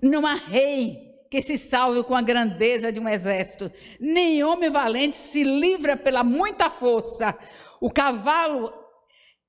[0.00, 5.16] Não há rei que se salve com a grandeza de um exército, nem homem valente
[5.16, 7.36] se livra pela muita força.
[7.80, 8.72] O cavalo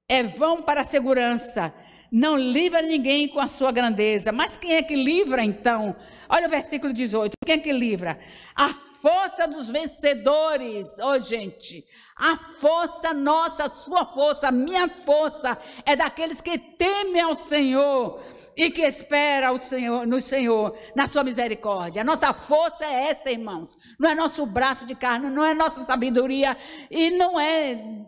[0.10, 1.74] é vão para a segurança,
[2.12, 4.32] não livra ninguém com a sua grandeza.
[4.32, 5.96] Mas quem é que livra então?
[6.30, 8.20] Olha o versículo 18: quem é que livra?
[8.56, 11.86] A força dos vencedores, oh gente,
[12.16, 18.24] a força nossa, a sua força, a minha força é daqueles que temem ao Senhor
[18.56, 22.02] e que espera o Senhor, no Senhor, na sua misericórdia.
[22.02, 23.76] A nossa força é essa, irmãos.
[24.00, 26.58] Não é nosso braço de carne, não é nossa sabedoria
[26.90, 28.08] e não é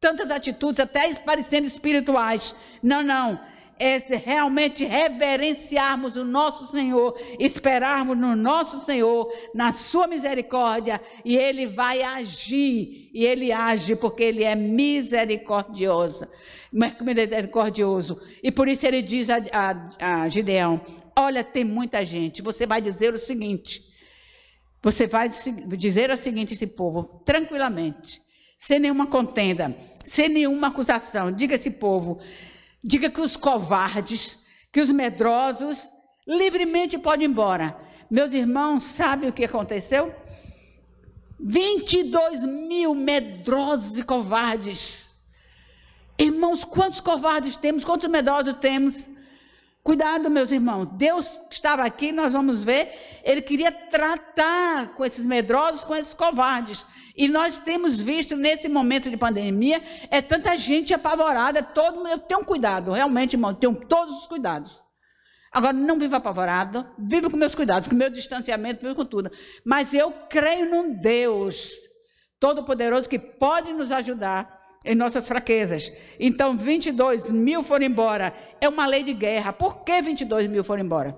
[0.00, 2.54] tantas atitudes até parecendo espirituais.
[2.82, 3.38] Não, não
[3.78, 11.66] é realmente reverenciarmos o nosso Senhor, esperarmos no nosso Senhor, na sua misericórdia, e Ele
[11.66, 16.26] vai agir, e Ele age porque Ele é misericordioso,
[16.72, 18.20] misericordioso.
[18.42, 20.80] E por isso Ele diz a, a, a Gideão:
[21.16, 23.82] Olha, tem muita gente, você vai dizer o seguinte,
[24.82, 25.30] você vai
[25.76, 28.20] dizer o seguinte a esse povo, tranquilamente,
[28.58, 32.20] sem nenhuma contenda, sem nenhuma acusação, diga esse povo,
[32.82, 35.88] Diga que os covardes, que os medrosos,
[36.26, 37.76] livremente podem ir embora.
[38.10, 40.14] Meus irmãos, sabe o que aconteceu?
[41.40, 45.10] 22 mil medrosos e covardes.
[46.18, 47.84] Irmãos, quantos covardes temos?
[47.84, 49.08] Quantos medrosos temos?
[49.88, 50.86] Cuidado, meus irmãos.
[50.98, 52.92] Deus estava aqui, nós vamos ver,
[53.24, 56.84] ele queria tratar com esses medrosos, com esses covardes.
[57.16, 62.44] E nós temos visto nesse momento de pandemia, é tanta gente apavorada, todo eu tenho
[62.44, 64.78] cuidado, realmente, irmão, tenho todos os cuidados.
[65.50, 69.30] Agora, não vivo apavorado, vivo com meus cuidados, com meu distanciamento, vivo com tudo.
[69.64, 71.72] Mas eu creio num Deus
[72.38, 75.92] Todo-Poderoso que pode nos ajudar em nossas fraquezas.
[76.18, 78.32] Então, 22 mil foram embora.
[78.60, 79.52] É uma lei de guerra.
[79.52, 81.16] Por que 22 mil foram embora?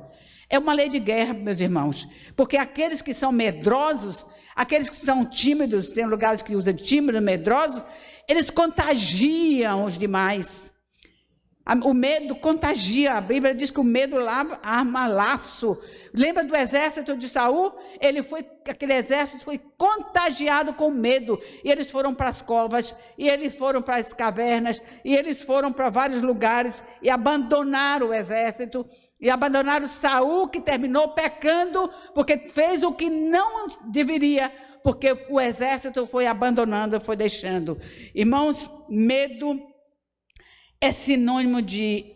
[0.48, 2.08] É uma lei de guerra, meus irmãos.
[2.34, 7.84] Porque aqueles que são medrosos, aqueles que são tímidos, tem lugares que usam tímidos, medrosos,
[8.26, 10.69] eles contagiam os demais.
[11.84, 13.14] O medo contagia.
[13.14, 15.80] A Bíblia diz que o medo lava, arma laço.
[16.12, 17.72] Lembra do exército de Saul?
[18.00, 21.38] Ele foi, aquele exército foi contagiado com medo.
[21.64, 25.72] E eles foram para as covas, e eles foram para as cavernas, e eles foram
[25.72, 28.84] para vários lugares e abandonaram o exército.
[29.20, 34.50] E abandonaram Saul, que terminou pecando, porque fez o que não deveria,
[34.82, 37.78] porque o exército foi abandonando, foi deixando.
[38.14, 39.69] Irmãos, medo
[40.80, 42.06] é sinônimo de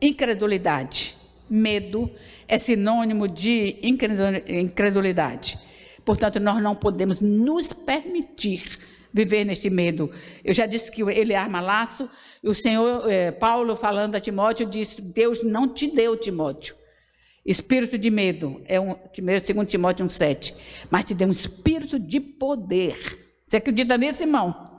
[0.00, 1.14] incredulidade.
[1.48, 2.10] Medo
[2.48, 5.58] é sinônimo de incredulidade.
[6.04, 8.78] Portanto, nós não podemos nos permitir
[9.12, 10.10] viver neste medo.
[10.42, 12.08] Eu já disse que ele arma laço,
[12.42, 16.74] e o Senhor, eh, Paulo, falando a Timóteo, disse: Deus não te deu, Timóteo,
[17.44, 18.96] espírito de medo, é um,
[19.42, 20.54] segundo Timóteo 1,7,
[20.88, 22.96] mas te deu um espírito de poder.
[23.44, 24.69] Você acredita nisso, irmão?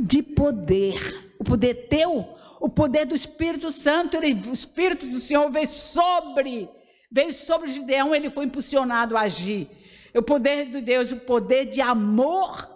[0.00, 1.32] De poder.
[1.38, 6.68] O poder teu, o poder do Espírito Santo, ele, o Espírito do Senhor veio sobre,
[7.10, 9.68] veio sobre Gideão, ele foi impulsionado a agir.
[10.14, 12.68] O poder de Deus, o poder de amor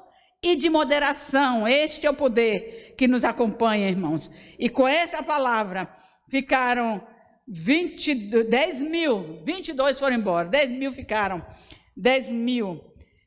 [0.43, 1.67] e de moderação.
[1.67, 4.31] Este é o poder que nos acompanha, irmãos.
[4.59, 5.89] E com essa palavra
[6.29, 7.05] ficaram
[7.49, 11.45] 20, 10 mil, 22 foram embora, 10 mil ficaram,
[11.97, 12.85] 10 mil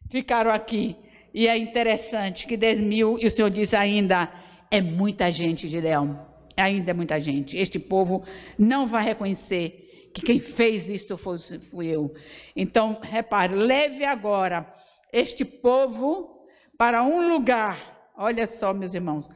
[0.10, 0.95] ficaram aqui.
[1.33, 4.31] E é interessante que 10 mil, e o Senhor diz ainda,
[4.71, 6.27] é muita gente, Gideão.
[6.55, 7.55] Ainda é muita gente.
[7.57, 8.23] Este povo
[8.57, 11.37] não vai reconhecer que quem fez isto foi,
[11.69, 12.13] fui eu.
[12.55, 14.71] Então, repare, leve agora
[15.13, 18.11] este povo para um lugar.
[18.17, 19.29] Olha só, meus irmãos.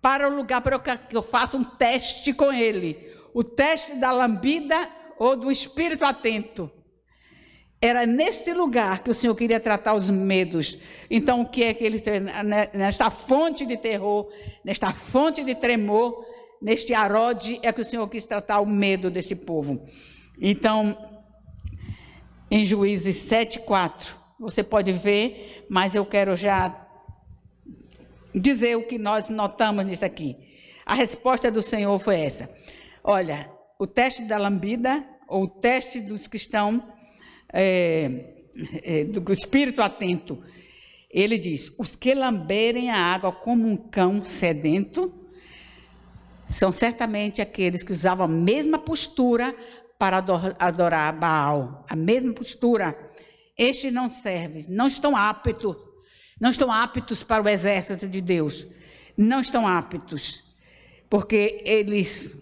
[0.00, 3.12] Para o lugar para que eu faça um teste com ele.
[3.34, 6.70] O teste da lambida ou do espírito atento.
[7.80, 10.78] Era neste lugar que o Senhor queria tratar os medos.
[11.08, 12.02] Então, o que é que ele
[12.44, 14.28] né, nesta fonte de terror,
[14.64, 16.24] nesta fonte de tremor,
[16.60, 19.86] neste arode é que o Senhor quis tratar o medo deste povo.
[20.40, 20.96] Então,
[22.50, 26.86] em Juízes 7:4, você pode ver, mas eu quero já
[28.34, 30.36] dizer o que nós notamos nisso aqui.
[30.84, 32.50] A resposta do Senhor foi essa:
[33.04, 33.48] Olha,
[33.78, 36.82] o teste da lambida, ou o teste dos que estão
[37.52, 38.34] é,
[38.82, 40.42] é, do espírito atento.
[41.10, 45.12] Ele diz: os que lamberem a água como um cão sedento
[46.48, 49.54] são certamente aqueles que usavam a mesma postura
[49.98, 50.24] para
[50.58, 52.96] adorar Baal, a mesma postura.
[53.56, 55.76] Estes não servem, não estão aptos,
[56.40, 58.66] não estão aptos para o exército de Deus,
[59.16, 60.44] não estão aptos,
[61.10, 62.40] porque eles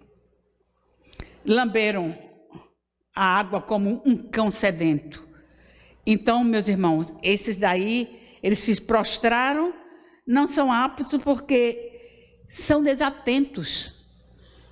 [1.45, 2.26] lamberam
[3.17, 5.27] a água como um cão sedento.
[6.07, 9.73] Então, meus irmãos, esses daí, eles se prostraram,
[10.27, 14.05] não são aptos porque são desatentos.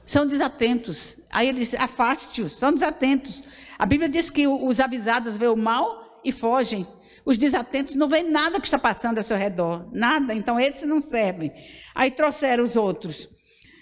[0.05, 1.17] São desatentos.
[1.31, 3.43] Aí ele diz: afaste-os, são desatentos.
[3.79, 6.87] A Bíblia diz que os avisados veem o mal e fogem.
[7.25, 10.35] Os desatentos não veem nada que está passando ao seu redor, nada.
[10.35, 11.51] Então, esses não servem.
[11.95, 13.29] Aí trouxeram os outros.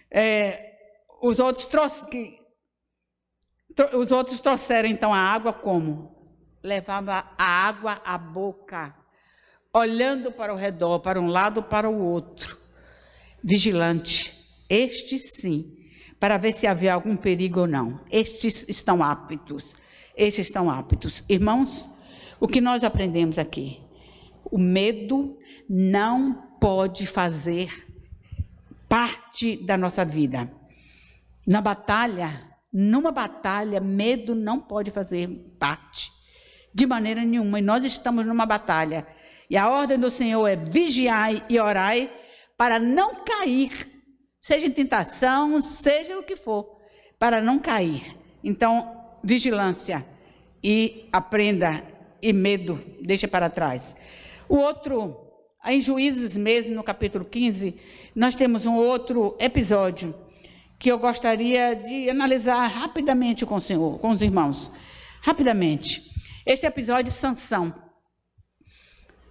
[0.08, 0.76] É,
[1.20, 2.41] os outros trouxeram,
[3.94, 6.12] os outros trouxeram então a água como?
[6.62, 8.94] Levava a água à boca,
[9.72, 12.56] olhando para o redor, para um lado para o outro,
[13.42, 14.32] vigilante.
[14.68, 15.76] Este sim,
[16.20, 18.00] para ver se havia algum perigo ou não.
[18.10, 19.74] Estes estão aptos.
[20.16, 21.24] Estes estão aptos.
[21.28, 21.88] Irmãos,
[22.38, 23.80] o que nós aprendemos aqui?
[24.44, 27.70] O medo não pode fazer
[28.88, 30.52] parte da nossa vida.
[31.46, 36.10] Na batalha, numa batalha, medo não pode fazer parte,
[36.72, 37.58] de maneira nenhuma.
[37.58, 39.06] E nós estamos numa batalha.
[39.50, 42.10] E a ordem do Senhor é vigiai e orai
[42.56, 43.88] para não cair,
[44.40, 46.78] seja em tentação, seja o que for,
[47.18, 48.16] para não cair.
[48.42, 50.06] Então, vigilância
[50.62, 51.84] e aprenda
[52.22, 53.94] e medo deixa para trás.
[54.48, 55.16] O outro,
[55.66, 57.74] em Juízes mesmo, no capítulo 15,
[58.14, 60.14] nós temos um outro episódio
[60.82, 64.72] que eu gostaria de analisar rapidamente com o senhor, com os irmãos.
[65.20, 66.02] Rapidamente.
[66.44, 67.72] Este episódio de Sansão.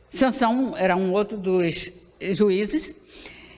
[0.10, 1.92] Sansão era um outro dos
[2.22, 2.96] juízes,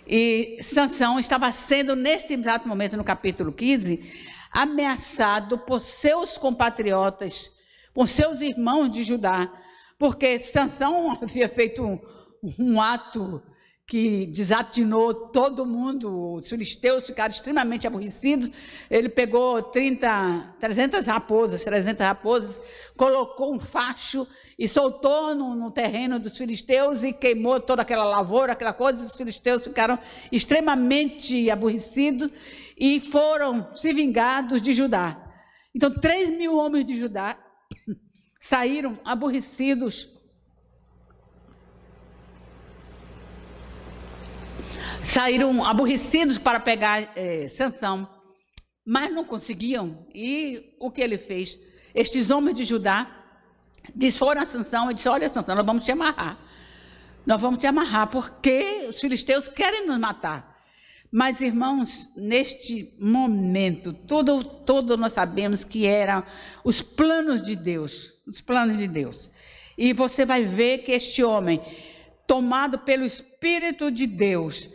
[0.08, 4.12] e Sansão estava sendo, neste exato momento, no capítulo 15,
[4.52, 7.52] ameaçado por seus compatriotas,
[7.94, 9.54] por seus irmãos de Judá,
[10.00, 12.00] porque Sansão havia feito um,
[12.58, 13.39] um ato
[13.86, 18.50] que desatinou todo mundo, os filisteus ficaram extremamente aborrecidos.
[18.90, 22.60] Ele pegou 30, 300 raposas, 300 raposas,
[22.96, 24.26] colocou um facho
[24.58, 29.06] e soltou no, no, terreno dos filisteus e queimou toda aquela lavoura, aquela coisa.
[29.06, 30.00] Os filisteus ficaram
[30.32, 32.32] extremamente aborrecidos
[32.78, 35.20] e foram se vingados de Judá.
[35.76, 37.38] Então, 3 mil homens de Judá
[38.40, 40.12] saíram aborrecidos
[45.04, 48.10] saíram aborrecidos para pegar é, Sansão,
[48.86, 50.08] mas não conseguiam.
[50.14, 51.60] E o que ele fez?
[51.93, 53.24] Estes homens de Judá
[53.93, 56.39] disse, foram a Sansão e disse: Olha, Sansão, nós vamos te amarrar.
[57.26, 60.54] Nós vamos te amarrar, porque os filisteus querem nos matar.
[61.12, 66.24] Mas, irmãos, neste momento, todo, todo nós sabemos que eram
[66.64, 69.32] os planos de Deus, os planos de Deus.
[69.78, 71.62] E você vai ver que este homem,
[72.26, 74.70] tomado pelo Espírito de Deus,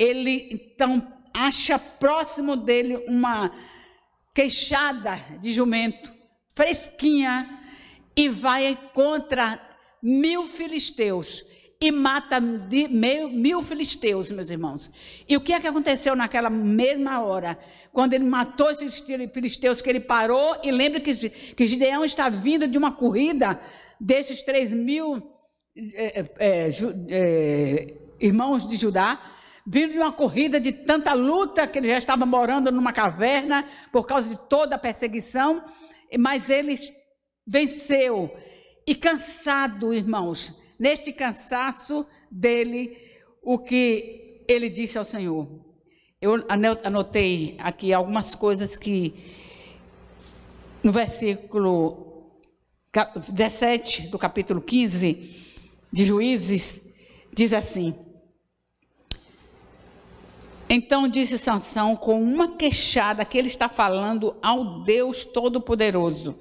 [0.00, 3.52] ele então acha próximo dele uma
[4.34, 6.10] queixada de jumento,
[6.54, 7.58] fresquinha,
[8.16, 9.60] e vai contra
[10.02, 11.44] mil filisteus
[11.78, 14.90] e mata mil, mil, filisteus, meus irmãos.
[15.28, 17.58] E o que é que aconteceu naquela mesma hora?
[17.92, 19.00] Quando ele matou esses
[19.32, 23.60] filisteus, que ele parou e lembra que, que Gideão está vindo de uma corrida
[23.98, 25.22] desses três mil
[25.76, 26.70] é, é,
[27.08, 29.18] é, irmãos de Judá,
[29.66, 34.06] vindo de uma corrida de tanta luta, que ele já estava morando numa caverna por
[34.06, 35.62] causa de toda a perseguição,
[36.18, 36.78] mas ele
[37.46, 38.30] venceu.
[38.86, 42.96] E cansado, irmãos, neste cansaço dele,
[43.42, 45.48] o que ele disse ao Senhor.
[46.20, 46.44] Eu
[46.84, 49.14] anotei aqui algumas coisas que
[50.82, 52.10] no versículo
[53.28, 55.54] 17 do capítulo 15
[55.92, 56.82] de Juízes
[57.32, 57.94] diz assim:
[60.72, 66.38] então disse Sansão com uma queixada que ele está falando ao Deus Todo-Poderoso.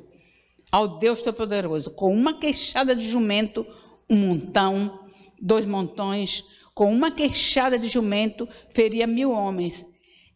[0.72, 3.66] Ao Deus Todo-Poderoso, com uma queixada de jumento,
[4.08, 5.00] um montão,
[5.42, 9.84] dois montões, com uma queixada de jumento, feria mil homens.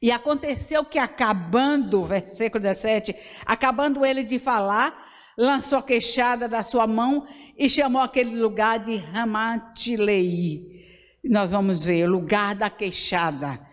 [0.01, 3.15] E aconteceu que, acabando, versículo 17,
[3.45, 8.95] acabando ele de falar, lançou a queixada da sua mão e chamou aquele lugar de
[8.95, 10.83] Ramatilei.
[11.23, 13.71] Nós vamos ver, o lugar da queixada.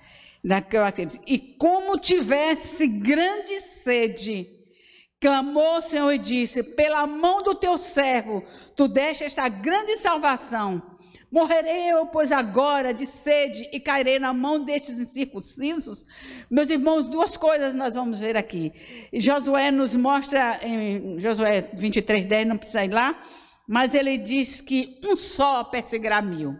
[1.27, 4.47] E como tivesse grande sede,
[5.21, 8.43] clamou o Senhor e disse: Pela mão do teu servo,
[8.75, 10.83] tu deste esta grande salvação.
[11.31, 16.05] Morrerei eu, pois, agora de sede e cairei na mão destes incircuncisos?
[16.51, 18.73] Meus irmãos, duas coisas nós vamos ver aqui.
[19.13, 23.21] Josué nos mostra, em Josué 23, 10, não precisa ir lá,
[23.69, 26.57] mas ele diz que um só perseguirá mil.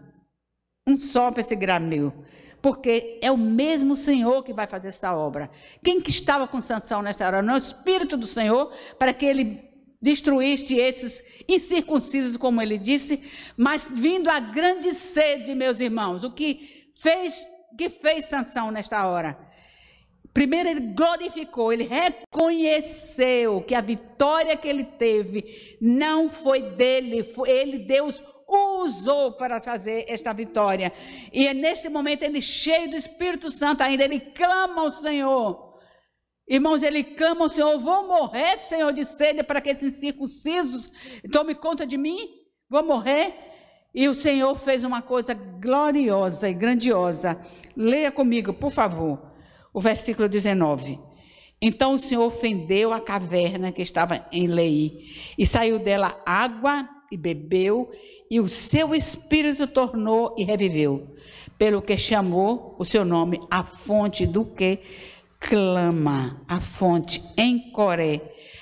[0.87, 2.13] Um só perseguirá mil.
[2.61, 5.49] Porque é o mesmo Senhor que vai fazer essa obra.
[5.83, 7.41] Quem que estava com sanção nessa hora?
[7.41, 13.21] Não é o Espírito do Senhor, para que ele destruíste esses incircuncisos, como ele disse,
[13.55, 17.45] mas vindo a grande sede, meus irmãos, o que fez,
[17.77, 19.37] que fez Sansão nesta hora?
[20.33, 27.49] Primeiro ele glorificou, ele reconheceu que a vitória que ele teve não foi dele, foi
[27.49, 28.23] ele, Deus,
[28.83, 30.91] usou para fazer esta vitória.
[31.31, 35.71] E é nesse momento ele cheio do Espírito Santo ainda, ele clama ao Senhor.
[36.47, 40.91] Irmãos, ele clama ao Senhor: Vou morrer, Senhor, de sede, para que esses circuncisos
[41.31, 42.29] tomem conta de mim?
[42.69, 43.33] Vou morrer?
[43.93, 47.39] E o Senhor fez uma coisa gloriosa e grandiosa.
[47.75, 49.19] Leia comigo, por favor,
[49.73, 50.99] o versículo 19.
[51.61, 55.05] Então o Senhor fendeu a caverna que estava em Lei,
[55.37, 57.91] e saiu dela água e bebeu,
[58.31, 61.05] e o seu espírito tornou e reviveu,
[61.57, 64.79] pelo que chamou o seu nome a fonte do que
[65.37, 68.21] clama a fonte em Coré,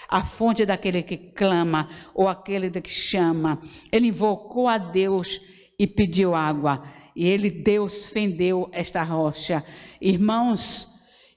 [0.10, 3.62] a fonte daquele que clama ou aquele que chama.
[3.92, 5.40] Ele invocou a Deus
[5.78, 6.84] e pediu água.
[7.16, 9.64] E ele, Deus, fendeu esta rocha.
[10.02, 10.88] Irmãos,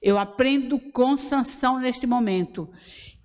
[0.01, 2.67] eu aprendo com sanção neste momento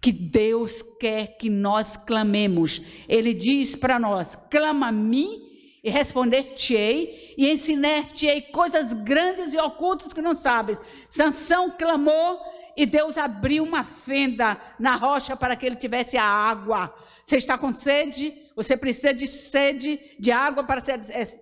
[0.00, 2.82] que Deus quer que nós clamemos.
[3.08, 5.48] Ele diz para nós: clama a mim
[5.82, 10.78] e responder-te-ei e ensinar-te-ei coisas grandes e ocultas que não sabes.
[11.08, 12.40] Sansão clamou
[12.76, 16.94] e Deus abriu uma fenda na rocha para que ele tivesse a água.
[17.24, 18.32] Você está com sede?
[18.54, 20.82] Você precisa de sede, de água para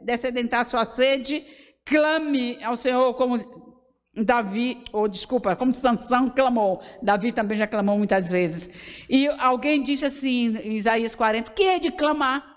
[0.01, 1.45] descedentar sua sede?
[1.85, 3.66] Clame ao Senhor como
[4.17, 6.83] Davi, ou desculpa, como Sansão clamou.
[7.03, 8.69] Davi também já clamou muitas vezes.
[9.09, 12.57] E alguém disse assim, em Isaías 40, que é de clamar?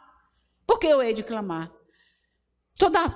[0.65, 1.71] Por que eu hei de clamar?
[2.77, 3.13] Toda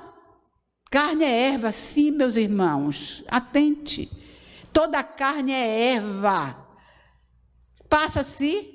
[0.92, 3.24] carne é erva, sim, meus irmãos.
[3.28, 4.10] Atente.
[4.74, 6.58] Toda carne é erva.
[7.88, 8.74] Passa-se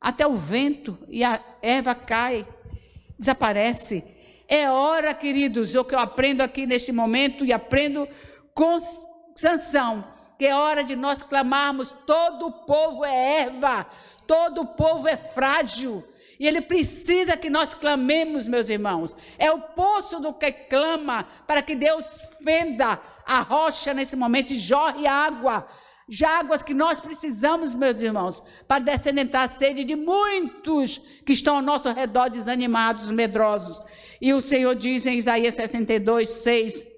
[0.00, 2.46] até o vento e a erva cai,
[3.18, 4.04] desaparece.
[4.48, 8.06] É hora, queridos, o que eu aprendo aqui neste momento e aprendo
[8.56, 8.80] com
[9.36, 10.02] sanção,
[10.38, 13.86] que é hora de nós clamarmos: todo o povo é erva,
[14.26, 16.02] todo o povo é frágil.
[16.40, 19.14] E ele precisa que nós clamemos, meus irmãos.
[19.38, 22.04] É o poço do que clama para que Deus
[22.42, 25.66] fenda a rocha nesse momento e jorre água.
[26.08, 31.56] Já águas que nós precisamos, meus irmãos, para descendentar a sede de muitos que estão
[31.56, 33.82] ao nosso redor desanimados, medrosos.
[34.20, 36.95] E o Senhor diz em Isaías 62, 6,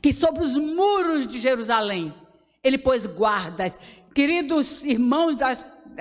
[0.00, 2.14] que sobre os muros de Jerusalém
[2.62, 3.78] ele pôs guardas.
[4.14, 5.56] Queridos irmãos da,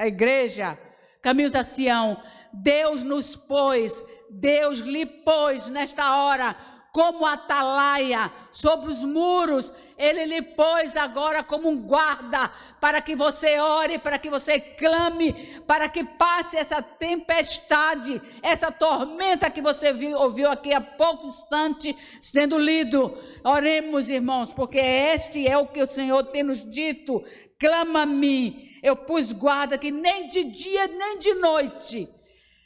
[0.05, 0.77] igreja,
[1.21, 2.21] caminhos a Sião.
[2.53, 6.55] Deus nos pôs, Deus lhe pôs nesta hora
[6.97, 13.59] como atalaia sobre os muros, ele lhe pôs agora como um guarda para que você
[13.59, 15.31] ore, para que você clame,
[15.67, 21.95] para que passe essa tempestade, essa tormenta que você viu, ouviu aqui há pouco instante
[22.19, 23.15] sendo lido.
[23.43, 27.23] Oremos, irmãos, porque este é o que o Senhor tem nos dito.
[27.59, 32.09] Clama-me eu pus guarda que nem de dia nem de noite,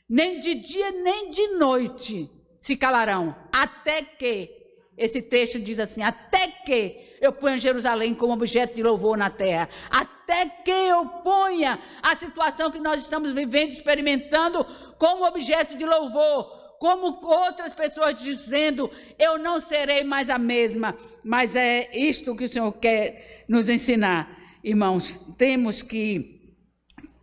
[0.10, 4.50] nem de dia nem de noite se calarão, até que,
[4.98, 9.68] esse texto diz assim: até que eu ponha Jerusalém como objeto de louvor na terra,
[9.90, 14.64] até que eu ponha a situação que nós estamos vivendo, experimentando,
[14.98, 18.90] como objeto de louvor como outras pessoas dizendo,
[19.20, 20.98] eu não serei mais a mesma.
[21.24, 24.36] Mas é isto que o Senhor quer nos ensinar.
[24.64, 26.56] Irmãos, temos que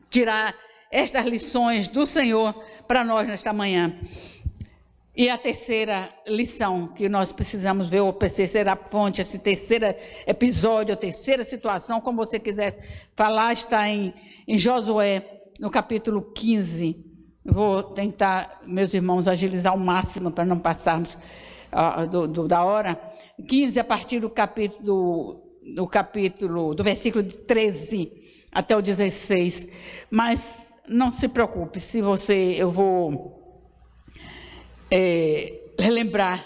[0.09, 0.55] tirar
[0.93, 2.55] estas lições do Senhor
[2.87, 3.99] para nós nesta manhã.
[5.19, 9.87] E a terceira lição que nós precisamos ver, ou terceira fonte, esse terceiro
[10.25, 12.79] episódio, a terceira situação, como você quiser
[13.17, 14.15] falar, está em,
[14.47, 17.05] em Josué, no capítulo 15.
[17.45, 21.19] vou tentar, meus irmãos, agilizar ao máximo para não passarmos
[22.13, 22.97] do, do, da hora.
[23.45, 28.13] 15, a partir do capítulo no capítulo, do versículo 13
[28.53, 29.67] até o 16.
[30.13, 33.38] Mas não se preocupe, se você, eu vou
[34.91, 36.45] é, relembrar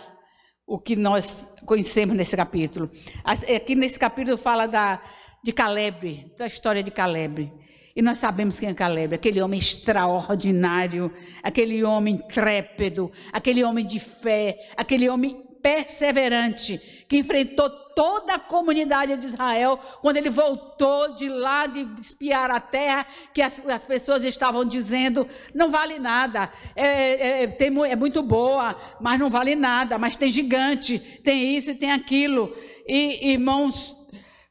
[0.67, 2.91] o que nós conhecemos nesse capítulo.
[3.25, 5.03] Aqui nesse capítulo fala da,
[5.45, 7.53] de Caleb, da história de Caleb.
[7.95, 11.13] E nós sabemos quem é Caleb, aquele homem extraordinário,
[11.43, 19.17] aquele homem intrépido, aquele homem de fé, aquele homem perseverante, que enfrentou toda a comunidade
[19.17, 24.25] de Israel quando ele voltou de lá de espiar a terra, que as, as pessoas
[24.25, 29.55] estavam dizendo: não vale nada, é, é, é tem, é muito boa, mas não vale
[29.55, 32.55] nada, mas tem gigante, tem isso e tem aquilo.
[32.87, 33.97] E irmãos,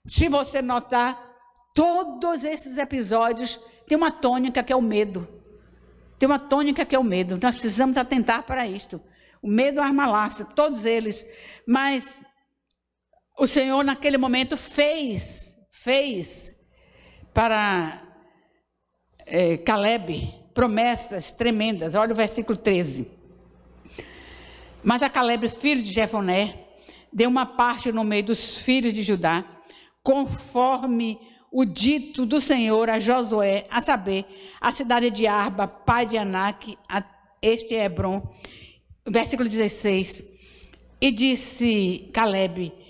[0.05, 1.31] se você notar,
[1.73, 5.27] todos esses episódios têm uma tônica que é o medo.
[6.17, 7.39] Tem uma tônica que é o medo.
[7.41, 9.01] Nós precisamos atentar para isto.
[9.41, 11.25] O medo arma laça, todos eles.
[11.67, 12.21] Mas
[13.41, 16.55] o Senhor, naquele momento, fez, fez
[17.33, 18.03] para
[19.25, 21.95] é, Caleb promessas tremendas.
[21.95, 23.07] Olha o versículo 13.
[24.83, 26.67] Mas a Caleb, filho de Jefoné,
[27.11, 29.43] deu uma parte no meio dos filhos de Judá,
[30.03, 31.17] conforme
[31.51, 34.23] o dito do Senhor a Josué, a saber,
[34.61, 36.77] a cidade de Arba, pai de Anak,
[37.41, 38.21] este é Hebron,
[39.03, 40.25] versículo 16.
[41.01, 42.80] E disse Caleb,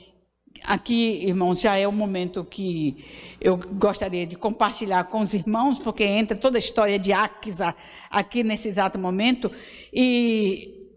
[0.63, 3.05] aqui, irmãos, já é o momento que
[3.39, 7.75] eu gostaria de compartilhar com os irmãos, porque entra toda a história de Axa
[8.09, 9.51] aqui nesse exato momento,
[9.93, 10.89] e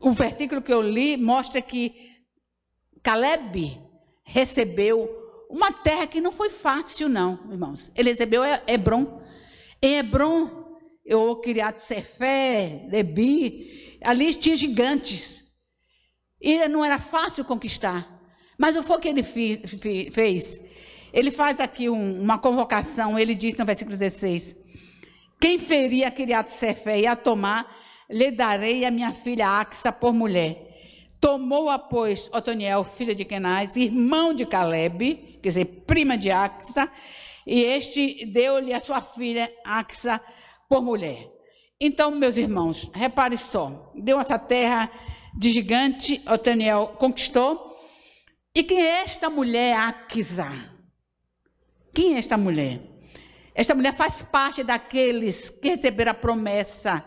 [0.00, 2.12] o versículo que eu li mostra que
[3.02, 3.80] Caleb
[4.24, 5.08] recebeu
[5.50, 7.90] uma terra que não foi fácil, não, irmãos.
[7.94, 9.22] Ele recebeu Hebron.
[9.80, 15.44] Em Hebron, eu criado Sefé, Debi, ali tinha gigantes.
[16.40, 18.13] E não era fácil conquistar.
[18.58, 20.60] Mas o foi que ele fez?
[21.12, 24.56] Ele faz aqui um, uma convocação, ele diz no versículo 16:
[25.40, 27.72] Quem feria Kiriat Sefé e a tomar,
[28.08, 30.72] lhe darei a minha filha Axa por mulher.
[31.20, 36.90] Tomou-a, pois, Otoniel, filho de Kenaz, irmão de Caleb, quer dizer, prima de Axa,
[37.46, 40.20] e este deu-lhe a sua filha Axa
[40.68, 41.30] por mulher.
[41.80, 44.90] Então, meus irmãos, repare só, deu essa terra
[45.36, 47.73] de gigante, Otaniel conquistou.
[48.54, 50.46] E quem é esta mulher, Aquisa?
[51.92, 52.80] Quem é esta mulher?
[53.52, 57.04] Esta mulher faz parte daqueles que receberam a promessa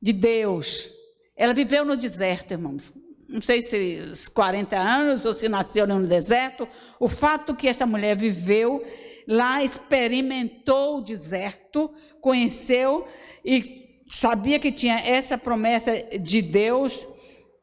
[0.00, 0.90] de Deus.
[1.36, 2.90] Ela viveu no deserto, irmãos.
[3.28, 6.66] Não sei se os 40 anos ou se nasceu no deserto.
[6.98, 8.82] O fato que esta mulher viveu
[9.26, 11.92] lá, experimentou o deserto,
[12.22, 13.06] conheceu
[13.44, 17.06] e sabia que tinha essa promessa de Deus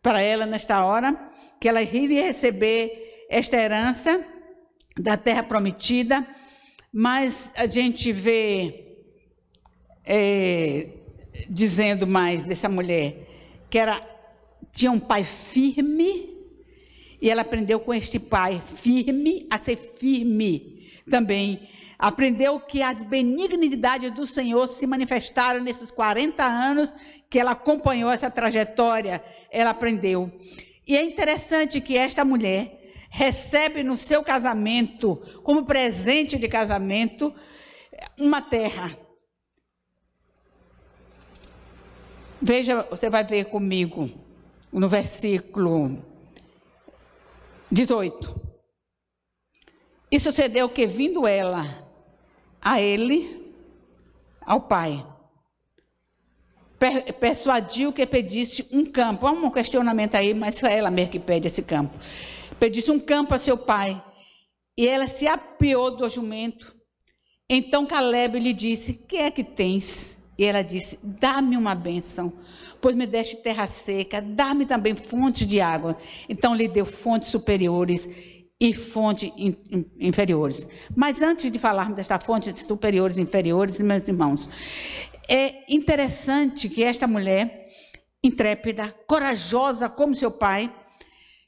[0.02, 1.31] para ela nesta hora,
[1.62, 4.26] que ela iria receber esta herança
[4.98, 6.28] da terra prometida,
[6.92, 8.98] mas a gente vê
[10.04, 10.90] é,
[11.48, 13.28] dizendo mais dessa mulher
[13.70, 14.02] que era
[14.72, 16.30] tinha um pai firme
[17.22, 24.10] e ela aprendeu com este pai firme a ser firme também aprendeu que as benignidades
[24.10, 26.96] do Senhor se manifestaram nesses 40 anos
[27.30, 30.32] que ela acompanhou essa trajetória, ela aprendeu.
[30.88, 37.34] E é interessante que esta mulher recebe no seu casamento, como presente de casamento,
[38.18, 38.98] uma terra.
[42.42, 44.10] Veja, você vai ver comigo
[44.72, 46.04] no versículo
[47.72, 48.42] 18.
[50.10, 51.88] E sucedeu que, vindo ela
[52.62, 53.54] a ele,
[54.42, 55.06] ao pai.
[57.20, 59.28] Persuadiu que pedisse um campo.
[59.28, 61.98] Há um questionamento aí, mas foi ela mesmo que pede esse campo.
[62.60, 64.02] Pedisse um campo a seu pai.
[64.78, 66.76] E ela se apiou do jumento.
[67.50, 70.18] Então Caleb lhe disse: Que é que tens?
[70.38, 72.34] E ela disse: Dá-me uma bênção,
[72.80, 75.98] pois me deste terra seca, dá-me também fontes de água.
[76.28, 78.10] Então lhe deu fontes superiores
[78.60, 79.32] e fontes
[80.00, 80.68] inferiores.
[80.96, 84.48] Mas antes de falarmos desta fonte superiores e inferiores, meus irmãos,
[85.28, 87.70] é interessante que esta mulher,
[88.24, 90.74] intrépida, corajosa como seu pai,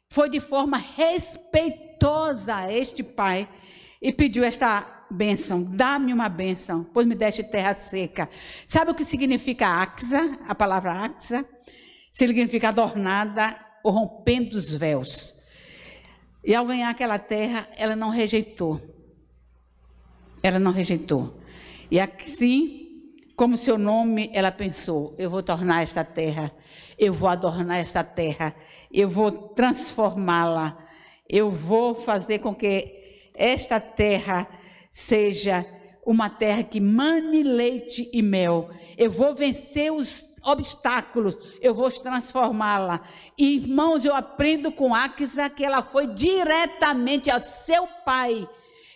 [0.10, 3.48] foi de forma respeitosa a este pai
[4.02, 8.30] e pediu esta bênção, dá-me uma bênção, pois me deste terra seca.
[8.68, 10.40] Sabe o que significa axa?
[10.48, 11.46] A palavra axa
[12.12, 15.34] significa adornada ou rompendo os véus.
[16.44, 18.82] E ao ganhar aquela terra, ela não rejeitou.
[20.42, 21.40] Ela não rejeitou.
[21.90, 22.83] E assim,
[23.36, 26.52] como seu nome, ela pensou: eu vou tornar esta terra,
[26.98, 28.56] eu vou adornar esta terra,
[28.92, 30.78] eu vou transformá-la,
[31.28, 34.48] eu vou fazer com que esta terra
[34.90, 35.66] seja
[36.06, 38.70] uma terra que mane leite e mel.
[38.98, 43.02] Eu vou vencer os obstáculos, eu vou transformá-la.
[43.38, 48.48] Irmãos, eu aprendo com Axa que ela foi diretamente ao seu pai.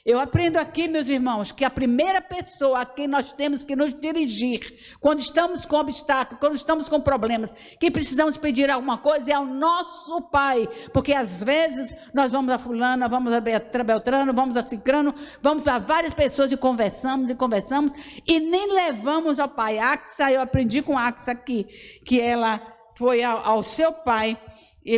[0.07, 3.93] Eu aprendo aqui, meus irmãos, que a primeira pessoa a quem nós temos que nos
[3.93, 4.61] dirigir
[5.01, 9.45] quando estamos com obstáculos, quando estamos com problemas, que precisamos pedir alguma coisa é ao
[9.45, 15.13] nosso Pai, porque às vezes nós vamos a fulana, vamos a Beltrano, vamos a Cicrano,
[15.41, 17.91] vamos a várias pessoas e conversamos e conversamos
[18.25, 19.77] e nem levamos ao Pai.
[19.77, 21.65] Axa, eu aprendi com Axa aqui,
[22.05, 22.61] que ela
[22.97, 24.39] foi ao, ao seu pai
[24.85, 24.95] e,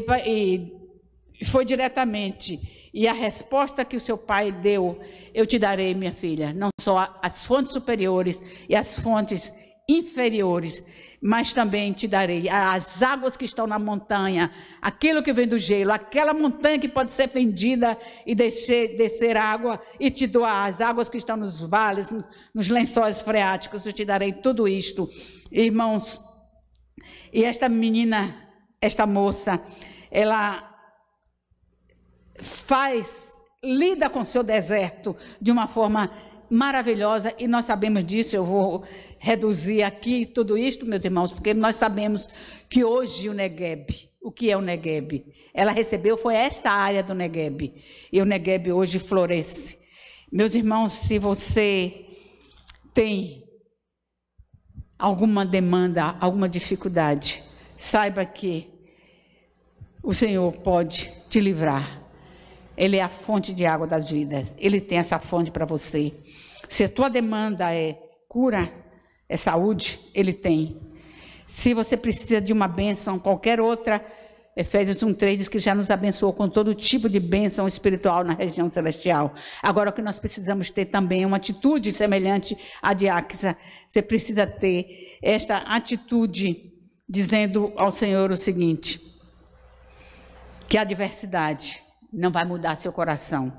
[1.39, 4.99] e foi diretamente e a resposta que o seu pai deu,
[5.33, 9.53] eu te darei, minha filha, não só as fontes superiores e as fontes
[9.87, 10.83] inferiores,
[11.21, 15.91] mas também te darei as águas que estão na montanha, aquilo que vem do gelo,
[15.91, 21.09] aquela montanha que pode ser fendida e descer, descer água e te doar as águas
[21.09, 25.09] que estão nos vales, nos, nos lençóis freáticos, eu te darei tudo isto.
[25.51, 26.21] Irmãos,
[27.33, 28.47] e esta menina,
[28.81, 29.61] esta moça,
[30.09, 30.68] ela
[32.41, 36.11] faz, lida com seu deserto de uma forma
[36.49, 38.35] maravilhosa e nós sabemos disso.
[38.35, 38.83] Eu vou
[39.19, 42.27] reduzir aqui tudo isto, meus irmãos, porque nós sabemos
[42.69, 45.25] que hoje o Negueb, o que é o Negueb?
[45.53, 47.73] Ela recebeu foi esta área do Negueb
[48.11, 49.77] e o Negueb hoje floresce.
[50.31, 52.05] Meus irmãos, se você
[52.93, 53.43] tem
[54.97, 57.43] alguma demanda, alguma dificuldade,
[57.75, 58.69] saiba que
[60.03, 61.98] o Senhor pode te livrar
[62.79, 64.55] ele é a fonte de água das vidas.
[64.57, 66.13] Ele tem essa fonte para você.
[66.69, 68.71] Se a tua demanda é cura,
[69.27, 70.79] é saúde, ele tem.
[71.45, 74.03] Se você precisa de uma bênção, qualquer outra,
[74.55, 78.69] Efésios 1,3 diz que já nos abençoou com todo tipo de bênção espiritual na região
[78.69, 79.33] celestial.
[79.61, 83.57] Agora, o que nós precisamos ter também é uma atitude semelhante à de Axa.
[83.89, 86.71] Você precisa ter esta atitude,
[87.09, 89.01] dizendo ao Senhor o seguinte:
[90.67, 93.53] que a adversidade não vai mudar seu coração.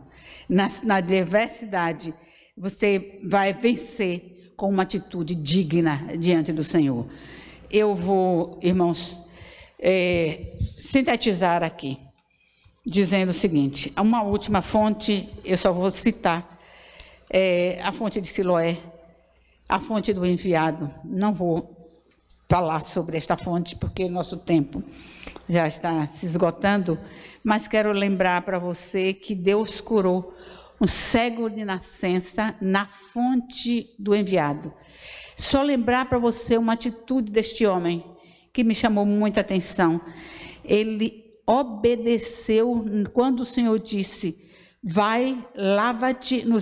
[0.48, 2.14] Na, na diversidade,
[2.56, 7.06] você vai vencer com uma atitude digna diante do Senhor.
[7.70, 9.18] Eu vou, irmãos,
[9.78, 10.46] é,
[10.80, 11.98] sintetizar aqui,
[12.84, 16.58] dizendo o seguinte: uma última fonte, eu só vou citar,
[17.30, 18.76] é, a fonte de Siloé,
[19.68, 20.92] a fonte do enviado.
[21.04, 21.76] Não vou
[22.48, 24.82] falar sobre esta fonte, porque nosso tempo
[25.48, 26.98] já está se esgotando,
[27.42, 30.34] mas quero lembrar para você que Deus curou
[30.80, 34.72] um cego de nascença na fonte do enviado.
[35.36, 38.04] Só lembrar para você uma atitude deste homem
[38.52, 40.00] que me chamou muita atenção.
[40.64, 44.38] Ele obedeceu quando o Senhor disse:
[44.82, 46.58] Vai, lava-te no,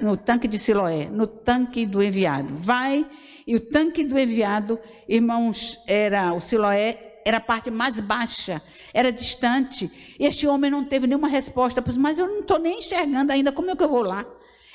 [0.00, 2.54] no, tanque de Siloé, no tanque do enviado.
[2.54, 3.06] Vai,
[3.46, 8.62] e o tanque do enviado, irmãos, era o Siloé era a parte mais baixa,
[8.92, 9.90] era distante.
[10.18, 13.76] Este homem não teve nenhuma resposta, mas eu não estou nem enxergando ainda, como é
[13.76, 14.26] que eu vou lá?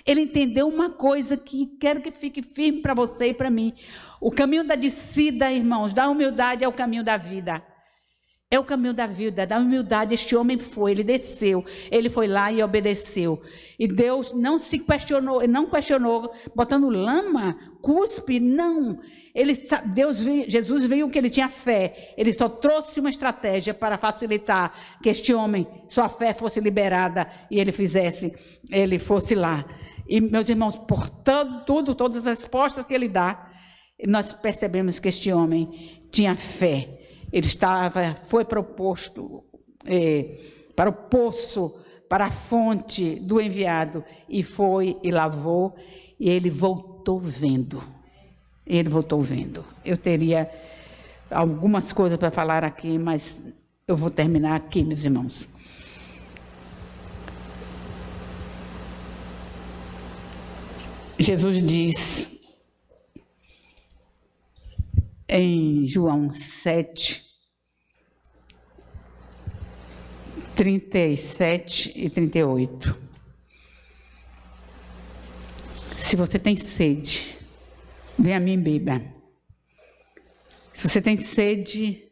[0.05, 3.73] Ele entendeu uma coisa que quero que fique firme para você e para mim.
[4.19, 7.63] O caminho da descida, irmãos, da humildade é o caminho da vida.
[8.51, 10.15] É o caminho da vida, da humildade.
[10.15, 13.39] Este homem foi, ele desceu, ele foi lá e obedeceu.
[13.77, 18.99] E Deus não se questionou, não questionou, botando lama, cuspe, não.
[19.35, 19.55] Ele,
[19.93, 22.15] Deus Jesus viu que ele tinha fé.
[22.17, 24.73] Ele só trouxe uma estratégia para facilitar
[25.03, 28.33] que este homem, sua fé fosse liberada e ele fizesse,
[28.71, 29.63] ele fosse lá.
[30.07, 33.47] E meus irmãos, por tudo, todas as respostas que ele dá,
[34.07, 36.95] nós percebemos que este homem tinha fé
[37.31, 39.43] ele estava, foi proposto
[39.85, 40.37] é,
[40.75, 41.75] para o poço,
[42.07, 45.75] para a fonte do enviado, e foi e lavou,
[46.19, 47.83] e ele voltou vendo.
[48.65, 49.63] Ele voltou vendo.
[49.83, 50.49] Eu teria
[51.29, 53.41] algumas coisas para falar aqui, mas
[53.87, 55.47] eu vou terminar aqui, meus irmãos.
[61.17, 62.38] Jesus diz
[65.29, 67.23] em João 7,
[70.55, 72.97] 37 e 38.
[75.95, 77.37] Se você tem sede,
[78.17, 79.01] vem a mim e beba.
[80.73, 82.11] Se você tem sede,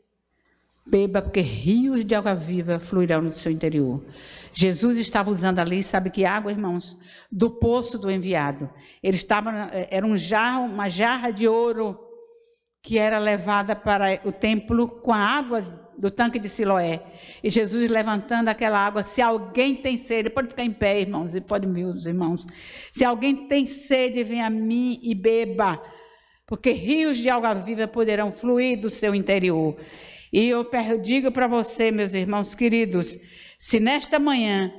[0.86, 4.06] beba, porque rios de água viva fluirão no seu interior.
[4.54, 6.96] Jesus estava usando ali, sabe que água, irmãos?
[7.32, 8.70] Do poço do enviado.
[9.02, 12.07] Ele estava, era um jarro, uma jarra de ouro
[12.88, 15.62] que era levada para o templo com a água
[15.98, 17.04] do tanque de Siloé.
[17.44, 21.42] E Jesus levantando aquela água, se alguém tem sede, pode ficar em pé, irmãos, e
[21.42, 22.48] pode me os irmãos.
[22.90, 25.84] Se alguém tem sede, vem a mim e beba,
[26.46, 29.76] porque rios de água viva poderão fluir do seu interior.
[30.32, 30.66] E eu
[31.04, 33.18] digo para você, meus irmãos queridos,
[33.58, 34.72] se nesta manhã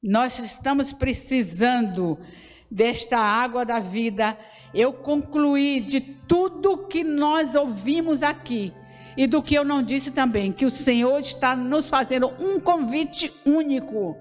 [0.00, 2.16] Nós estamos precisando
[2.70, 4.36] desta água da vida.
[4.74, 8.72] Eu concluí de tudo que nós ouvimos aqui
[9.16, 13.34] e do que eu não disse também, que o Senhor está nos fazendo um convite
[13.44, 14.16] único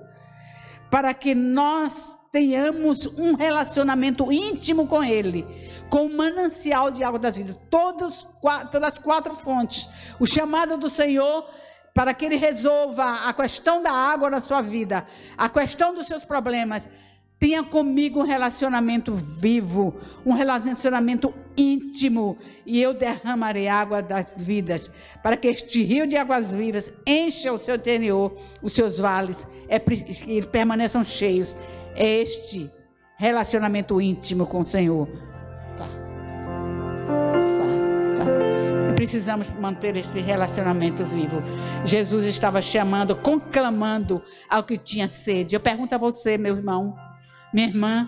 [0.90, 5.46] para que nós tenhamos um relacionamento íntimo com Ele,
[5.90, 8.28] com o manancial de água das vidas, todas,
[8.72, 9.90] todas as quatro fontes.
[10.20, 11.48] O chamado do Senhor
[11.94, 15.06] para que Ele resolva a questão da água na sua vida,
[15.38, 16.88] a questão dos seus problemas.
[17.40, 24.90] Tenha comigo um relacionamento vivo, um relacionamento íntimo, e eu derramarei água das vidas,
[25.22, 29.82] para que este rio de águas vivas encha o seu interior, os seus vales, é,
[30.28, 31.56] e permaneçam cheios.
[31.96, 32.72] É este
[33.18, 35.08] relacionamento íntimo com o Senhor.
[38.98, 41.42] precisamos manter esse relacionamento vivo.
[41.86, 45.56] Jesus estava chamando, conclamando ao que tinha sede.
[45.56, 46.94] Eu pergunto a você, meu irmão,
[47.58, 48.08] minha irmã,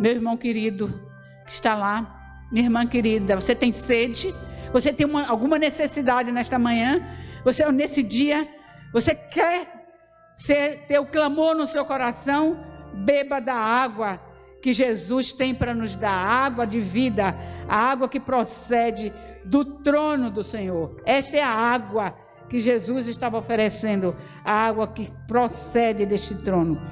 [0.00, 1.00] meu irmão querido,
[1.46, 4.34] que está lá, minha irmã querida, você tem sede?
[4.72, 7.00] Você tem uma, alguma necessidade nesta manhã?
[7.44, 8.48] Você nesse dia,
[8.92, 9.86] você quer
[10.34, 12.58] ser, ter o clamor no seu coração?
[12.92, 14.20] Beba da água
[14.60, 17.36] que Jesus tem para nos dar, água de vida,
[17.68, 19.12] a água que procede
[19.44, 21.00] do trono do Senhor.
[21.06, 22.12] Esta é a água
[22.48, 26.82] que Jesus estava oferecendo, a água que procede deste trono.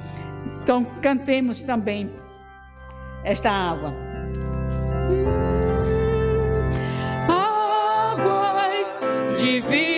[0.62, 2.10] Então, cantemos também
[3.24, 3.94] esta água.
[7.28, 8.98] Águas
[9.40, 9.97] de vida.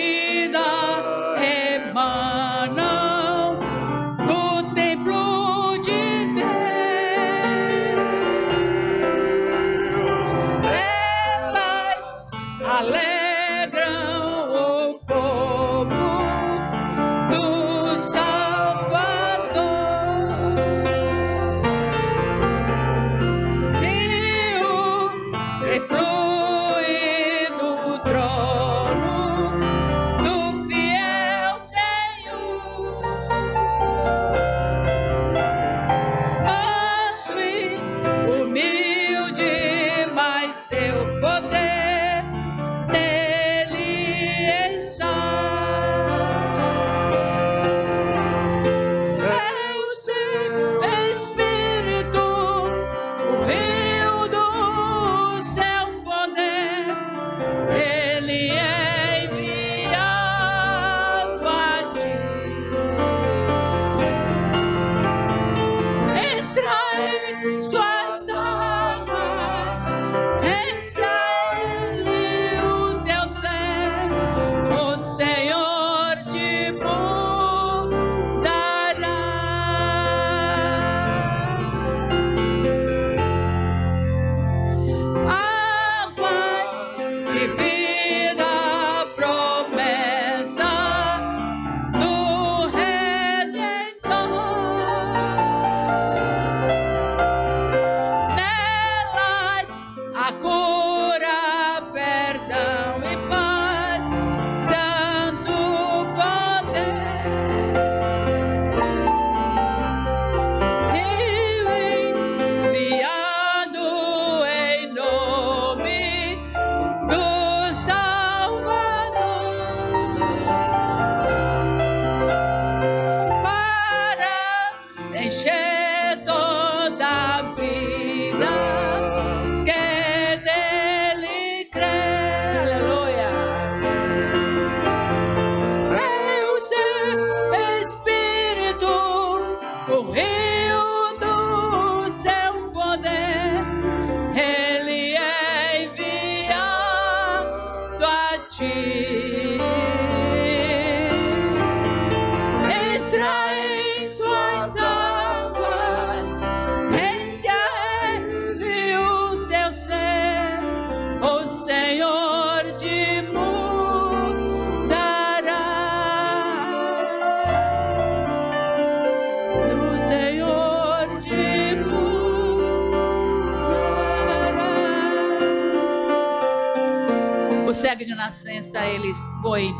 [179.41, 179.73] Foi,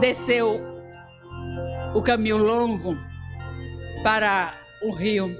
[0.00, 0.60] desceu
[1.94, 2.96] o caminho longo
[4.02, 5.36] para o rio,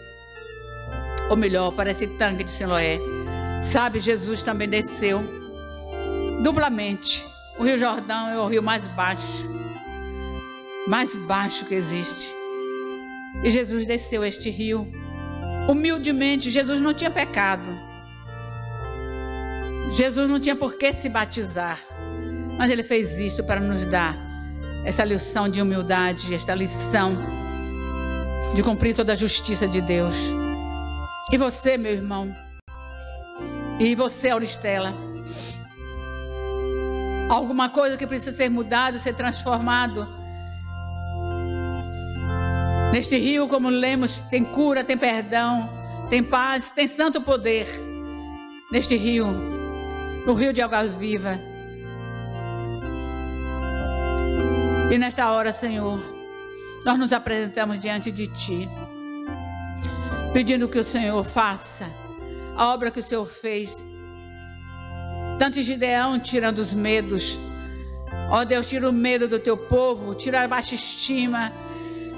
[1.28, 2.98] ou melhor, para esse tanque de Siloé.
[3.62, 5.22] Sabe, Jesus também desceu
[6.42, 7.26] duplamente.
[7.58, 9.50] O Rio Jordão é o rio mais baixo,
[10.86, 12.34] mais baixo que existe.
[13.44, 14.86] E Jesus desceu este rio.
[15.68, 17.68] Humildemente, Jesus não tinha pecado.
[19.90, 21.78] Jesus não tinha por que se batizar.
[22.60, 24.14] Mas ele fez isso para nos dar
[24.84, 27.16] esta lição de humildade, esta lição
[28.54, 30.14] de cumprir toda a justiça de Deus.
[31.32, 32.36] E você, meu irmão,
[33.78, 34.92] e você, Auristela,
[37.30, 40.06] alguma coisa que precisa ser mudado, ser transformado.
[42.92, 45.66] Neste rio, como lemos, tem cura, tem perdão,
[46.10, 47.66] tem paz, tem santo poder.
[48.70, 49.28] Neste rio,
[50.26, 51.48] no rio de água viva.
[54.90, 56.02] E nesta hora, Senhor,
[56.84, 58.68] nós nos apresentamos diante de Ti,
[60.32, 61.88] pedindo que o Senhor faça
[62.56, 63.84] a obra que o Senhor fez
[65.38, 67.38] tanto Gideão, tirando os medos.
[68.30, 71.52] Ó oh, Deus, tira o medo do teu povo, tira a baixa estima.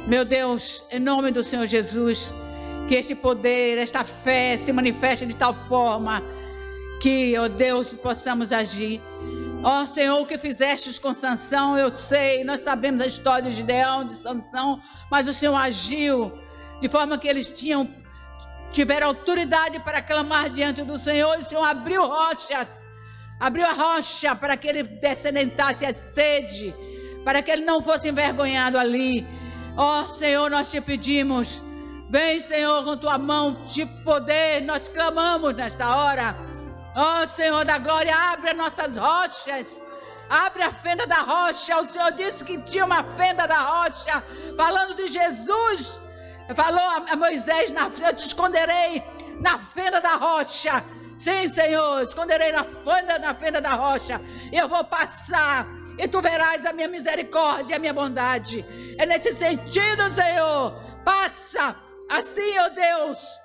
[0.08, 2.32] Meu Deus, em nome do Senhor Jesus,
[2.88, 6.22] que este poder, esta fé se manifeste de tal forma
[7.00, 9.00] que, ó oh Deus, possamos agir.
[9.64, 13.56] Ó oh, Senhor, o que fizestes com Sansão, eu sei, nós sabemos a história de
[13.56, 16.32] Gideão, de Sansão, mas o Senhor agiu
[16.80, 17.88] de forma que eles tinham
[18.72, 22.82] tiveram autoridade para clamar diante do Senhor, e o Senhor abriu rochas
[23.42, 26.72] abriu a rocha para que ele descendentasse a sede,
[27.24, 29.26] para que ele não fosse envergonhado ali.
[29.76, 31.60] Ó oh, Senhor, nós te pedimos,
[32.08, 36.36] vem, Senhor, com tua mão de poder, nós clamamos nesta hora.
[36.94, 39.82] Ó oh, Senhor da glória, abre as nossas rochas.
[40.28, 41.78] Abre a fenda da rocha.
[41.78, 44.22] O Senhor disse que tinha uma fenda da rocha.
[44.56, 46.00] Falando de Jesus.
[46.54, 49.02] Falou a Moisés: Eu te esconderei
[49.40, 50.84] na fenda da rocha.
[51.18, 54.20] Sim, Senhor, esconderei na fenda, na fenda da rocha.
[54.52, 55.66] Eu vou passar.
[55.98, 58.64] E tu verás a minha misericórdia e a minha bondade.
[58.98, 60.74] É nesse sentido, Senhor.
[61.04, 61.76] Passa.
[62.08, 63.42] Assim, ó oh Deus.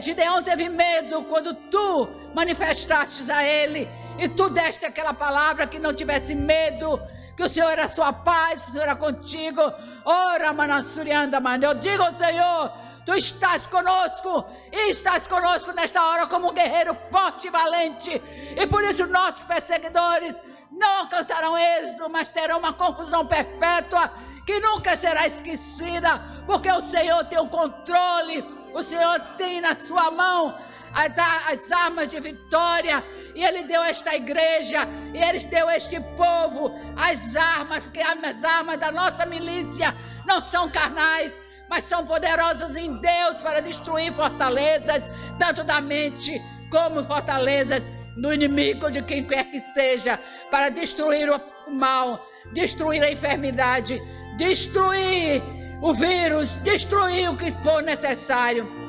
[0.00, 3.88] Gideão teve medo quando tu manifestaste a ele.
[4.18, 7.00] E tu deste aquela palavra que não tivesse medo.
[7.36, 9.62] Que o Senhor era sua paz, o Senhor era contigo.
[10.04, 11.64] Ora, manassurianda, mano.
[11.64, 17.48] Eu digo, Senhor Tu estás conosco e estás conosco nesta hora como um guerreiro forte
[17.48, 18.22] e valente.
[18.56, 20.36] E por isso nossos perseguidores
[20.70, 24.12] não alcançarão êxito, mas terão uma confusão perpétua
[24.46, 30.10] que nunca será esquecida, porque o Senhor tem o controle, o Senhor tem na sua
[30.10, 30.58] mão
[30.94, 33.02] as armas de vitória,
[33.34, 38.78] e Ele deu esta igreja, e Ele deu este povo as armas, porque as armas
[38.78, 39.94] da nossa milícia
[40.26, 41.38] não são carnais,
[41.68, 45.06] mas são poderosas em Deus para destruir fortalezas,
[45.38, 46.40] tanto da mente
[46.70, 50.18] como fortalezas do inimigo, de quem quer que seja,
[50.50, 51.40] para destruir o
[51.70, 54.00] mal, destruir a enfermidade,
[54.36, 55.42] destruir
[55.80, 58.81] o vírus, destruir o que for necessário.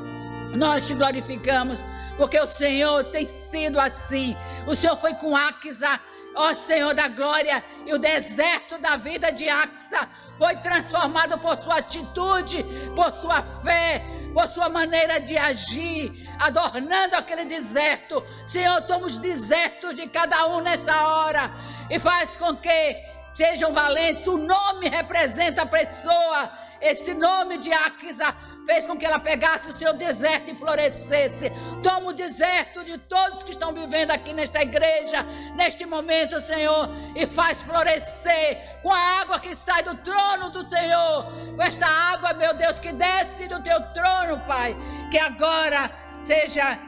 [0.54, 1.84] Nós te glorificamos,
[2.18, 4.36] porque o Senhor tem sido assim.
[4.68, 6.00] O Senhor foi com Axa,
[6.36, 11.78] ó Senhor da glória, e o deserto da vida de Axa foi transformado por sua
[11.78, 12.64] atitude,
[12.96, 18.24] por sua fé, por sua maneira de agir, adornando aquele deserto.
[18.46, 21.52] Senhor, toma os desertos de cada um nesta hora
[21.90, 22.98] e faz com que
[23.34, 24.28] sejam valentes.
[24.28, 26.52] O nome representa a pessoa.
[26.82, 28.36] Esse nome de Aquisa
[28.66, 31.52] fez com que ela pegasse o seu deserto e florescesse.
[31.82, 35.24] Toma o deserto de todos que estão vivendo aqui nesta igreja,
[35.56, 41.26] neste momento, Senhor, e faz florescer com a água que sai do trono do Senhor,
[41.56, 44.76] com esta água, meu Deus, que desce do teu trono, Pai,
[45.12, 45.92] que agora
[46.26, 46.80] seja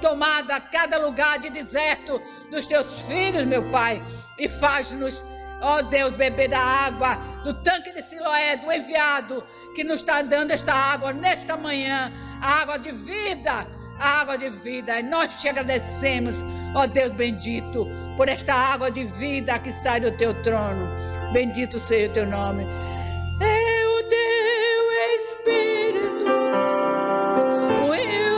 [0.00, 2.20] tomada cada lugar de deserto
[2.50, 4.02] dos teus filhos, meu Pai,
[4.38, 5.24] e faz-nos
[5.64, 9.42] Ó oh Deus, beber da água do tanque de Siloé, do enviado,
[9.74, 13.66] que nos está dando esta água nesta manhã, a água de vida,
[13.98, 15.00] a água de vida.
[15.00, 16.42] E nós te agradecemos,
[16.74, 20.86] ó oh Deus bendito, por esta água de vida que sai do teu trono.
[21.32, 22.64] Bendito seja o teu nome.
[23.40, 26.24] É o teu Espírito,
[27.88, 28.33] o Senhor.